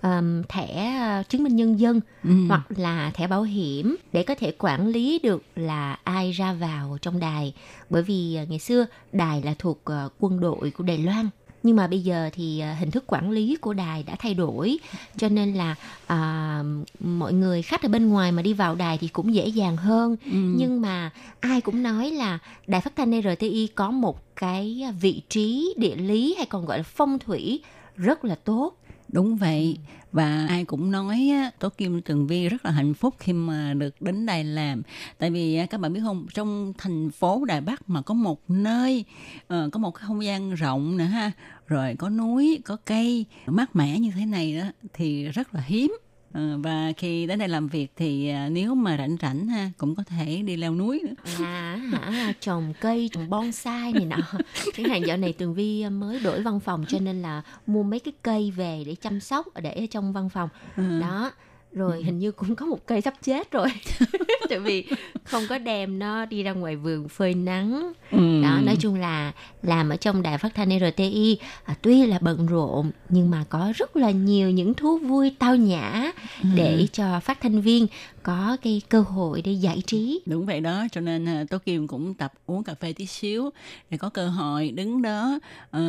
[0.00, 0.92] ờm, thẻ
[1.28, 2.30] chứng minh nhân dân Ừ.
[2.48, 6.98] hoặc là thẻ bảo hiểm để có thể quản lý được là ai ra vào
[7.02, 7.54] trong đài
[7.90, 9.82] bởi vì ngày xưa đài là thuộc
[10.20, 11.28] quân đội của Đài Loan
[11.62, 14.78] nhưng mà bây giờ thì ờ, hình thức quản lý của đài đã thay đổi.
[15.16, 15.74] Cho nên là
[16.06, 16.62] à,
[17.00, 20.16] mọi người khách ở bên ngoài mà đi vào đài thì cũng dễ dàng hơn.
[20.24, 20.32] Ừ.
[20.32, 21.10] nhưng mà
[21.40, 26.34] ai cũng nói là đài phát thanh RTI có một cái vị trí địa lý
[26.36, 27.60] hay còn gọi là phong thủy
[27.96, 28.72] rất là tốt.
[29.08, 29.76] Đúng vậy
[30.12, 34.02] và ai cũng nói Tố Kim Tường Vi rất là hạnh phúc khi mà được
[34.02, 34.82] đến Đài làm
[35.18, 38.50] tại vì à, các bạn biết không, trong thành phố Đài Bắc mà có một
[38.50, 39.04] nơi
[39.48, 41.32] ờ, có một cái không gian rộng nữa ha,
[41.66, 45.92] rồi có núi, có cây, mát mẻ như thế này đó, thì rất là hiếm
[46.34, 50.02] và khi đến đây làm việc thì à, nếu mà rảnh rảnh ha cũng có
[50.02, 51.44] thể đi leo núi nữa.
[51.44, 52.32] À hả?
[52.40, 54.16] Trồng cây trồng bonsai này nọ.
[54.76, 58.00] Chẳng hạn dạo này tường vi mới đổi văn phòng cho nên là mua mấy
[58.00, 60.48] cái cây về để chăm sóc để ở trong văn phòng.
[60.76, 61.00] Ừ.
[61.00, 61.32] đó
[61.74, 63.68] rồi hình như cũng có một cây sắp chết rồi.
[64.48, 64.86] Tại vì
[65.24, 67.92] không có đem nó đi ra ngoài vườn phơi nắng.
[68.10, 68.42] Ừ.
[68.42, 72.46] đó nói chung là làm ở trong đài phát thanh RTI à, tuy là bận
[72.46, 76.12] rộn nhưng mà có rất là nhiều những thú vui tao nhã
[76.54, 77.86] để cho phát thanh viên
[78.22, 80.20] có cái cơ hội để giải trí.
[80.26, 83.50] Đúng vậy đó, cho nên à, Tố Kim cũng tập uống cà phê tí xíu
[83.90, 85.38] để có cơ hội đứng đó
[85.70, 85.80] ờ,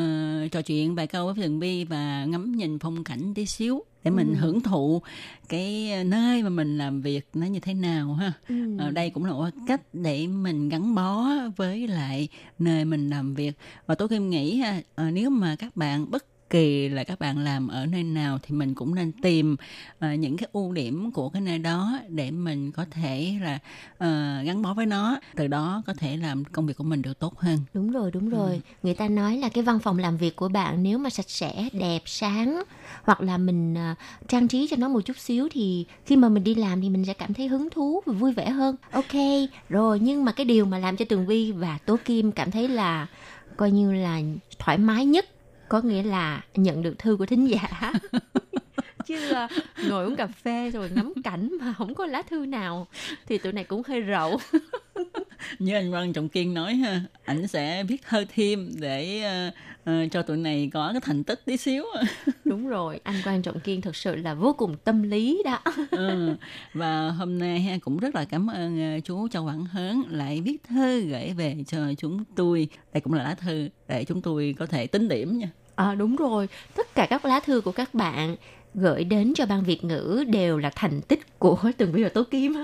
[0.52, 4.12] trò chuyện vài câu với Tường Vi và ngắm nhìn phong cảnh tí xíu để
[4.12, 5.02] mình hưởng thụ
[5.50, 8.34] cái nơi mà mình làm việc nó như thế nào ha.
[8.78, 11.26] Ở đây cũng là một cách để mình gắn bó
[11.56, 12.28] với lại
[12.60, 13.58] nơi mình làm việc.
[13.86, 17.38] Và Tố Kim nghĩ ha, ờ, nếu mà các bạn bất kỳ là các bạn
[17.38, 19.56] làm ở nơi nào thì mình cũng nên tìm
[20.00, 23.60] ờ, những cái ưu điểm của cái nơi đó để mình có thể là
[23.98, 27.20] ờ, gắn bó với nó từ đó có thể làm công việc của mình được
[27.20, 28.62] tốt hơn Đúng rồi, đúng rồi.
[28.84, 31.70] Người ta nói là cái văn phòng làm việc của bạn nếu mà sạch sẽ,
[31.74, 32.64] đẹp, sáng
[33.04, 33.96] hoặc là mình à,
[34.28, 37.06] trang trí cho nó một chút xíu thì khi mà mình đi làm thì mình
[37.06, 38.76] sẽ cảm thấy hứng thú và vui vẻ hơn.
[38.92, 39.14] Ok,
[39.70, 42.68] rồi nhưng mà cái điều mà làm cho Tường Vi và Tố Kim cảm thấy
[42.68, 43.08] là
[43.58, 44.22] coi như là
[44.60, 45.26] thoải mái nhất
[45.74, 47.94] có nghĩa là nhận được thư của thính giả.
[49.06, 49.48] chứ à,
[49.90, 52.88] ngồi uống cà phê rồi ngắm cảnh mà không có lá thư nào
[53.28, 54.38] thì tụi này cũng hơi rậu
[55.60, 59.52] như anh Văn Trọng Kiên nói ha ảnh sẽ viết thơ thêm để ờ,
[59.84, 61.86] ờ, cho tụi này có cái thành tích tí xíu
[62.46, 65.60] đúng rồi anh quan trọng kiên thực sự là vô cùng tâm lý đó
[65.92, 66.36] ừ.
[66.74, 70.42] và hôm nay ha cũng rất là cảm ơn ờ, chú Châu Quảng Hớn lại
[70.42, 74.56] viết thư gửi về cho chúng tôi đây cũng là lá thư để chúng tôi
[74.60, 76.48] có thể tính điểm nha à, đúng rồi.
[76.76, 78.36] Tất cả các lá thư của các bạn
[78.74, 82.24] gửi đến cho ban Việt ngữ đều là thành tích của Tường Vi và Tố
[82.24, 82.56] Kim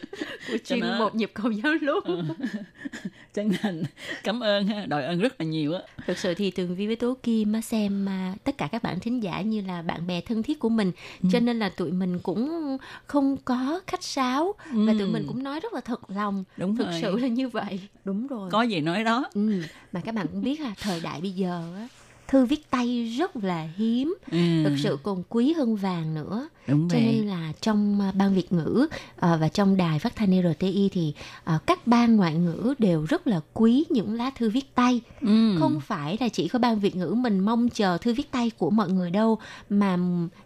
[0.48, 2.00] của chuyên nó- một nhịp cầu giao lưu
[3.34, 3.82] chân thành.
[4.22, 4.86] Cảm ơn ha.
[4.86, 5.80] Đòi ơn rất là nhiều á.
[6.06, 9.00] Thực sự thì Tường Vi với Tố Kim á, xem à, tất cả các bạn
[9.00, 10.92] thính giả như là bạn bè thân thiết của mình.
[11.32, 12.76] Cho nên là tụi mình cũng
[13.06, 16.44] không có khách sáo và tụi mình cũng nói rất là thật lòng.
[16.56, 16.98] Đúng thực rồi.
[17.02, 17.80] sự là như vậy.
[18.04, 18.50] Đúng rồi.
[18.50, 19.24] Có gì nói đó.
[19.34, 19.62] Ừ,
[19.92, 21.88] mà các bạn cũng biết là thời đại bây giờ á,
[22.28, 24.38] thư viết tay rất là hiếm, ừ.
[24.64, 26.48] thực sự còn quý hơn vàng nữa.
[26.68, 28.86] đúng Cho vậy nên là trong à, ban Việt ngữ
[29.20, 31.14] à, và trong đài phát thanh RTI thì
[31.44, 35.00] à, các ban ngoại ngữ đều rất là quý những lá thư viết tay.
[35.20, 35.56] ừ.
[35.58, 38.70] Không phải là chỉ có ban Việt ngữ mình mong chờ thư viết tay của
[38.70, 39.38] mọi người đâu
[39.70, 39.98] mà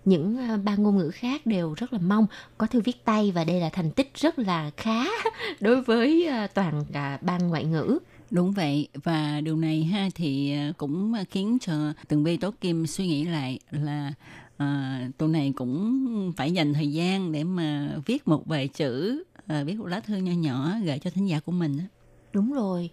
[0.04, 2.26] những à, ban ngôn ngữ khác đều rất là mong
[2.58, 5.04] có thư viết tay và đây là thành tích rất là khá
[5.60, 7.98] đối với à, toàn cả ban ngoại ngữ.
[8.30, 12.86] Đúng vậy và điều này ha thì ờ, cũng khiến cho Tường Vi Tố Kim
[12.86, 14.12] suy nghĩ lại là
[14.62, 19.64] uh, tụi này cũng phải dành thời gian để mà viết một vài chữ ờ,
[19.64, 21.78] viết một lá thư nho nhỏ gửi cho thính giả của mình.
[22.32, 22.90] Đúng rồi.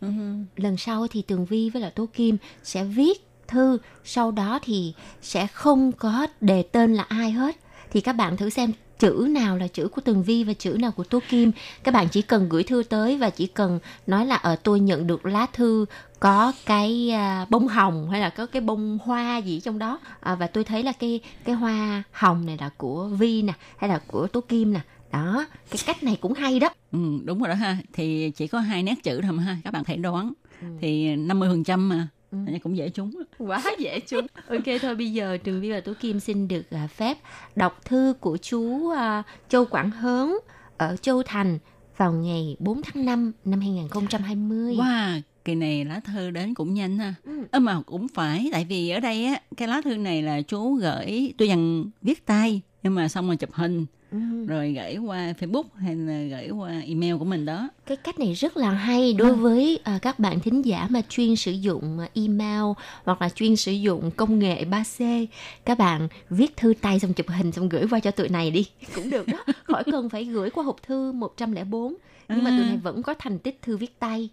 [0.55, 4.93] lần sau thì Tường Vi với lại Tố Kim sẽ viết thư sau đó thì
[5.21, 7.55] sẽ không có đề tên là ai hết
[7.91, 8.71] thì các bạn thử xem
[9.03, 11.51] chữ nào là chữ của Tường Vi và chữ nào của Tố Kim?
[11.83, 15.07] Các bạn chỉ cần gửi thư tới và chỉ cần nói là ở tôi nhận
[15.07, 15.85] được lá thư
[16.19, 19.99] có cái à, bông hồng hay là có cái bông hoa gì trong đó.
[20.19, 23.89] À, và tôi thấy là cái cái hoa hồng này là của Vi nè hay
[23.89, 24.81] là của Tố Kim nè.
[25.11, 26.69] Đó cái cách này cũng hay đó.
[26.91, 27.77] Ừ, đúng rồi đó ha.
[27.93, 29.57] Thì chỉ có hai nét chữ thôi mà ha.
[29.63, 30.33] Các bạn thể đoán.
[30.81, 32.07] Thì 50 phần trăm mà
[32.47, 32.53] ừ.
[32.63, 36.19] cũng dễ trúng quá dễ chung ok thôi bây giờ trường vi và tú kim
[36.19, 37.17] xin được à, phép
[37.55, 40.38] đọc thư của chú à, châu quảng hớn
[40.77, 41.59] ở châu thành
[41.97, 46.97] vào ngày 4 tháng 5 năm 2020 Wow, kỳ này lá thư đến cũng nhanh
[46.97, 47.13] ha.
[47.23, 47.43] Ừ.
[47.51, 50.73] Ơ mà cũng phải, tại vì ở đây á, cái lá thư này là chú
[50.73, 53.86] gửi, tôi dần viết tay, nhưng mà xong rồi chụp hình.
[54.14, 54.45] Ừ.
[54.47, 57.70] rồi gửi qua Facebook hay là gửi qua email của mình đó.
[57.86, 61.36] Cái cách này rất là hay đối với à, các bạn thính giả mà chuyên
[61.36, 62.64] sử dụng à, email
[63.03, 65.26] hoặc là chuyên sử dụng công nghệ 3C.
[65.66, 68.68] Các bạn viết thư tay xong chụp hình xong gửi qua cho tụi này đi.
[68.95, 69.45] Cũng được đó.
[69.64, 71.95] Khỏi cần phải gửi qua hộp thư 104.
[72.30, 74.30] Nhưng mà tụi này vẫn có thành tích thư viết tay.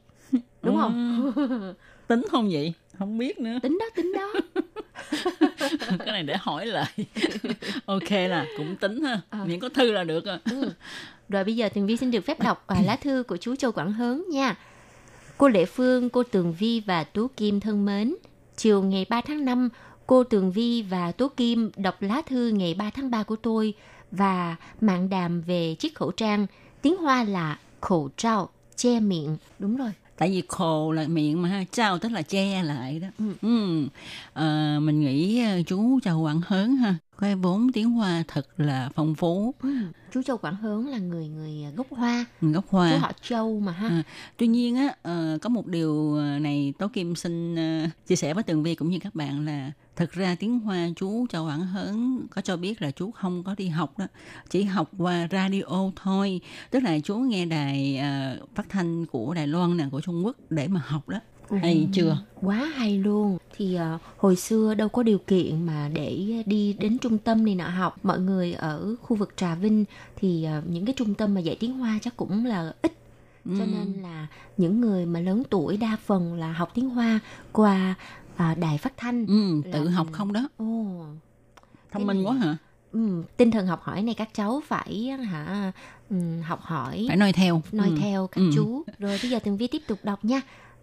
[0.63, 1.33] Đúng không?
[2.07, 2.73] Tính không vậy?
[2.99, 3.59] Không biết nữa.
[3.63, 4.33] tính đó, tính đó.
[5.99, 6.93] cái này để hỏi lại.
[7.87, 9.21] ok là cũng tính ha.
[9.31, 9.45] Ờ.
[9.45, 10.25] Miễn có thư là được.
[10.25, 10.39] À.
[10.51, 10.73] Ừ.
[11.29, 13.73] Rồi bây giờ Tường Vi xin được phép đọc à, lá thư của chú Châu
[13.73, 14.57] Quảng Hớn nha.
[15.39, 18.15] Cô Lệ Phương, cô Tường Vi và Tú Kim thân mến.
[18.57, 19.69] Chiều ngày 3 tháng 5,
[20.07, 23.75] cô Tường Vi và Tú Kim đọc lá thư ngày 3 tháng 3 của tôi
[24.11, 26.47] và mạng đàm về chiếc khẩu trang.
[26.83, 29.37] Tiếng Hoa là khẩu trao, che miệng.
[29.59, 29.91] Đúng rồi.
[30.21, 33.09] Tại vì khô là miệng mà ha, trao tức là che lại đó.
[33.19, 33.25] Ừ.
[33.43, 33.87] Ừ.
[34.33, 38.91] Ờ, mình nghĩ ờ, chú Châu Quảng Hớn ha, cái vốn tiếng Hoa thật là
[38.95, 39.55] phong phú.
[39.63, 39.69] Ừ.
[40.13, 42.25] Chú Châu Quảng Hớn là người người gốc Hoa.
[42.41, 42.99] Gốc Chú Hoa.
[42.99, 43.89] họ Châu mà ha.
[43.89, 44.03] À,
[44.37, 48.35] tuy nhiên á ờ, có một điều ờ, này Tố Kim xin ờ, chia sẻ
[48.35, 51.67] với Tường Vi cũng như các bạn là thực ra tiếng Hoa chú Châu Quảng
[51.67, 54.07] Hớn có cho biết là chú không có đi học đó
[54.51, 56.41] chỉ học qua radio thôi
[56.71, 58.01] tức là chú nghe đài
[58.55, 61.19] phát thanh của Đài Loan nè của Trung Quốc để mà học đó
[61.59, 62.19] hay chưa?
[62.41, 63.39] quá hay luôn.
[63.57, 67.55] Thì ờ, hồi xưa đâu có điều kiện mà để đi đến trung tâm này
[67.55, 67.97] nọ học.
[68.03, 69.85] Mọi người ở khu vực trà vinh
[70.17, 72.93] thì ờ, những cái trung tâm mà dạy tiếng hoa chắc cũng là ít.
[73.45, 74.27] Cho nên là
[74.57, 77.21] những người mà lớn tuổi đa phần là học tiếng hoa
[77.53, 77.95] qua
[78.37, 79.27] à, đài phát thanh.
[79.27, 80.49] Ừ, tự là- học không đó.
[80.57, 81.05] Ồ.
[81.93, 82.57] Thông minh quá hả?
[82.93, 85.73] ừ, tinh thần học hỏi này các cháu phải hả
[86.11, 87.05] ừ, học hỏi.
[87.09, 87.63] Phải nói theo.
[87.73, 87.97] Nói Ừ.
[88.01, 88.51] theo các Ừ.
[88.55, 88.83] chú.
[88.99, 90.41] Rồi bây giờ tường vi tiếp tục đọc nha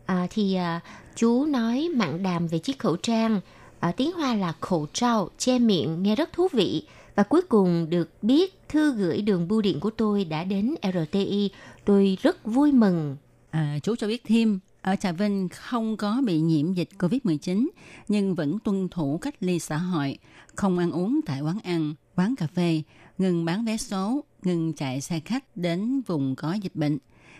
[0.08, 0.82] à, thì à,
[1.16, 3.42] chú nói mạn đàm về chiếc khẩu trang.
[3.80, 6.84] À, tiếng hoa là khẩu trao che miệng nghe rất thú vị.
[7.16, 11.52] Và cuối cùng được biết thư gửi đường bưu điện của tôi đã đến RTI
[11.86, 13.18] tôi rất vui mừng.
[13.50, 17.68] À, chú cho biết thêm, ở Trà Vinh không có bị nhiễm dịch COVID-19
[18.08, 20.18] nhưng vẫn tuân thủ cách ly xã hội,
[20.56, 22.82] không ăn uống tại quán ăn, quán cà phê,
[23.18, 26.98] ngừng bán vé số, ngừng chạy xe khách đến vùng có dịch bệnh.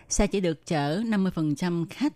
[0.08, 2.12] Xe chỉ được chở 50% khách,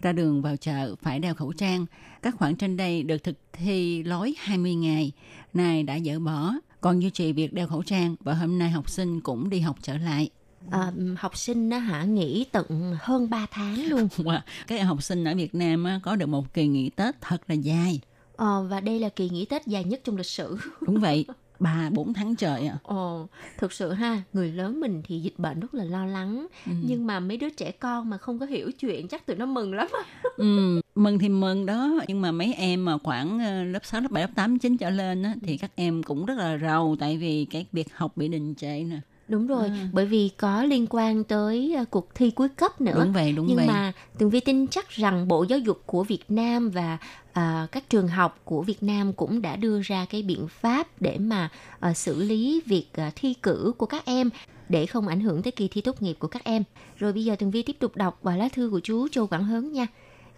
[0.00, 1.86] ra đường vào chợ phải đeo khẩu trang.
[2.22, 5.12] Các khoản trên đây được thực thi lối 20 ngày,
[5.54, 8.90] nay đã dỡ bỏ, còn duy trì việc đeo khẩu trang và hôm nay học
[8.90, 10.30] sinh cũng đi học trở lại.
[10.70, 14.40] à, học sinh á hả nghỉ tận hơn 3 tháng luôn Wow.
[14.66, 17.54] Các học sinh ở Việt Nam á, có được một kỳ nghỉ Tết thật là
[17.54, 18.00] dài.
[18.36, 21.26] Ờ, và đây là kỳ nghỉ Tết dài nhất trong lịch sử Đúng vậy,
[21.60, 22.78] ba bốn tháng trời ạ.
[22.82, 23.28] Ồ,
[23.58, 26.72] thực sự ha, người lớn mình thì dịch bệnh rất là lo lắng, Ừ.
[26.82, 29.74] nhưng mà mấy đứa trẻ con mà không có hiểu chuyện chắc tụi nó mừng
[29.74, 29.86] lắm.
[30.36, 34.10] Ừ, mừng thì mừng đó, nhưng mà mấy em mà khoảng ờ, lớp 6, lớp
[34.10, 37.16] 7, lớp 8, 9 trở lên á, thì các em cũng rất là rầu tại
[37.18, 38.96] vì cái việc học bị đình trệ nè.
[39.28, 39.88] Đúng rồi, À.
[39.92, 43.04] bởi vì có liên quan tới ờ, cuộc thi cuối cấp nữa.
[43.04, 43.66] Đúng vậy, đúng nhưng vậy.
[43.66, 46.98] mà Tường Vi tin chắc rằng Bộ Giáo dục của Việt Nam và
[47.32, 51.18] à, các trường học của Việt Nam cũng đã đưa ra cái biện pháp để
[51.18, 51.48] mà
[51.80, 54.30] à, xử lý việc à, thi cử của các em
[54.68, 56.62] để không ảnh hưởng tới kỳ thi tốt nghiệp của các em.
[56.96, 59.44] Rồi bây giờ Tường Vi tiếp tục đọc vào lá thư của chú Châu Quảng
[59.44, 59.86] Hớn nha.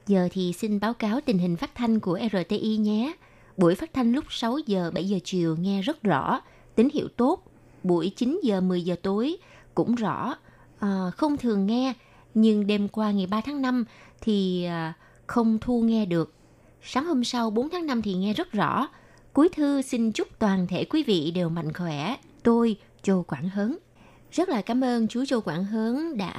[0.06, 3.12] Giờ thì xin báo cáo tình hình phát thanh của RTI nhé.
[3.56, 6.40] Buổi phát thanh lúc 6 giờ 7 giờ chiều nghe rất rõ,
[6.74, 7.44] tín hiệu tốt.
[7.88, 9.36] Buổi 9 giờ 10 giờ tối
[9.74, 10.34] cũng rõ,
[10.78, 11.94] à, không thường nghe
[12.34, 13.84] nhưng đêm qua ngày 3 tháng 5
[14.20, 14.92] thì à,
[15.26, 16.32] không thu nghe được.
[16.82, 18.88] Sáng hôm sau 4 tháng 5 thì nghe rất rõ.
[19.32, 22.16] Cuối thư xin chúc toàn thể quý vị đều mạnh khỏe.
[22.42, 23.78] Tôi, Châu Quảng Hớn.
[24.32, 26.32] Rất là cảm ơn chú Châu Quảng Hớn đã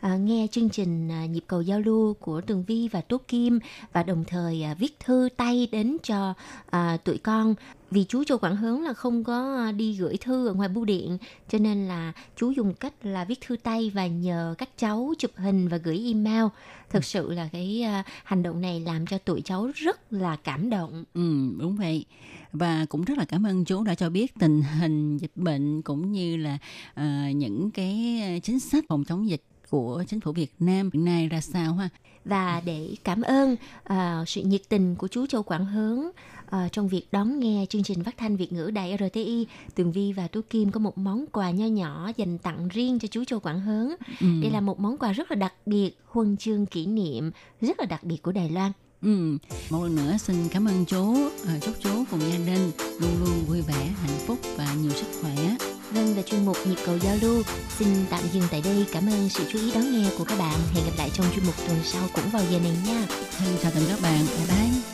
[0.00, 3.58] à, nghe chương trình à, nhịp cầu giao lưu của Tường Vi và Tố Kim
[3.92, 6.34] và đồng thời à, viết thư tay đến cho
[6.70, 7.54] à, tụi con
[7.94, 10.84] vì chú Châu Quảng Hớn là không có à, đi gửi thư ở ngoài bưu
[10.84, 11.18] điện
[11.48, 15.30] cho nên là chú dùng cách là viết thư tay và nhờ các cháu chụp
[15.36, 16.44] hình và gửi email.
[16.90, 20.70] Thực sự là cái à, hành động này làm cho tụi cháu rất là cảm
[20.70, 21.04] động.
[21.14, 22.04] Ừ, đúng vậy.
[22.52, 26.12] Và cũng rất là cảm ơn chú đã cho biết tình hình dịch bệnh cũng
[26.12, 26.58] như là
[26.94, 31.28] ờ, những cái chính sách phòng chống dịch của chính phủ Việt Nam hiện nay
[31.28, 31.88] ra sao ha.
[32.24, 36.10] và để cảm ơn à, sự nhiệt tình của chú Châu Quảng Hớn
[36.50, 40.12] à, trong việc đón nghe chương trình phát thanh Việt ngữ Đài RTI, Tường Vi
[40.12, 43.40] và Tú Kim có một món quà nho nhỏ dành tặng riêng cho chú Châu
[43.40, 43.94] Quảng Hớn.
[44.20, 44.26] Ừ.
[44.42, 47.86] Đây là một món quà rất là đặc biệt, huân chương kỷ niệm rất là
[47.86, 48.72] đặc biệt của Đài Loan.
[49.02, 49.38] Ừ.
[49.70, 51.14] Một lần nữa xin cảm ơn chú,
[51.46, 55.06] ờ, chúc chú cùng gia đình luôn luôn vui vẻ, hạnh phúc và nhiều sức
[55.20, 55.56] khỏe.
[55.94, 57.42] Hân và chuyên mục nhịp cầu giao lưu
[57.78, 58.86] xin tạm dừng tại đây.
[58.92, 60.58] Cảm ơn sự chú ý đón nghe của các bạn.
[60.74, 63.06] Hẹn gặp lại trong chuyên mục tuần sau cũng vào giờ này nha.
[63.38, 64.26] Hân chào tạm các bạn.
[64.26, 64.93] Bye bye.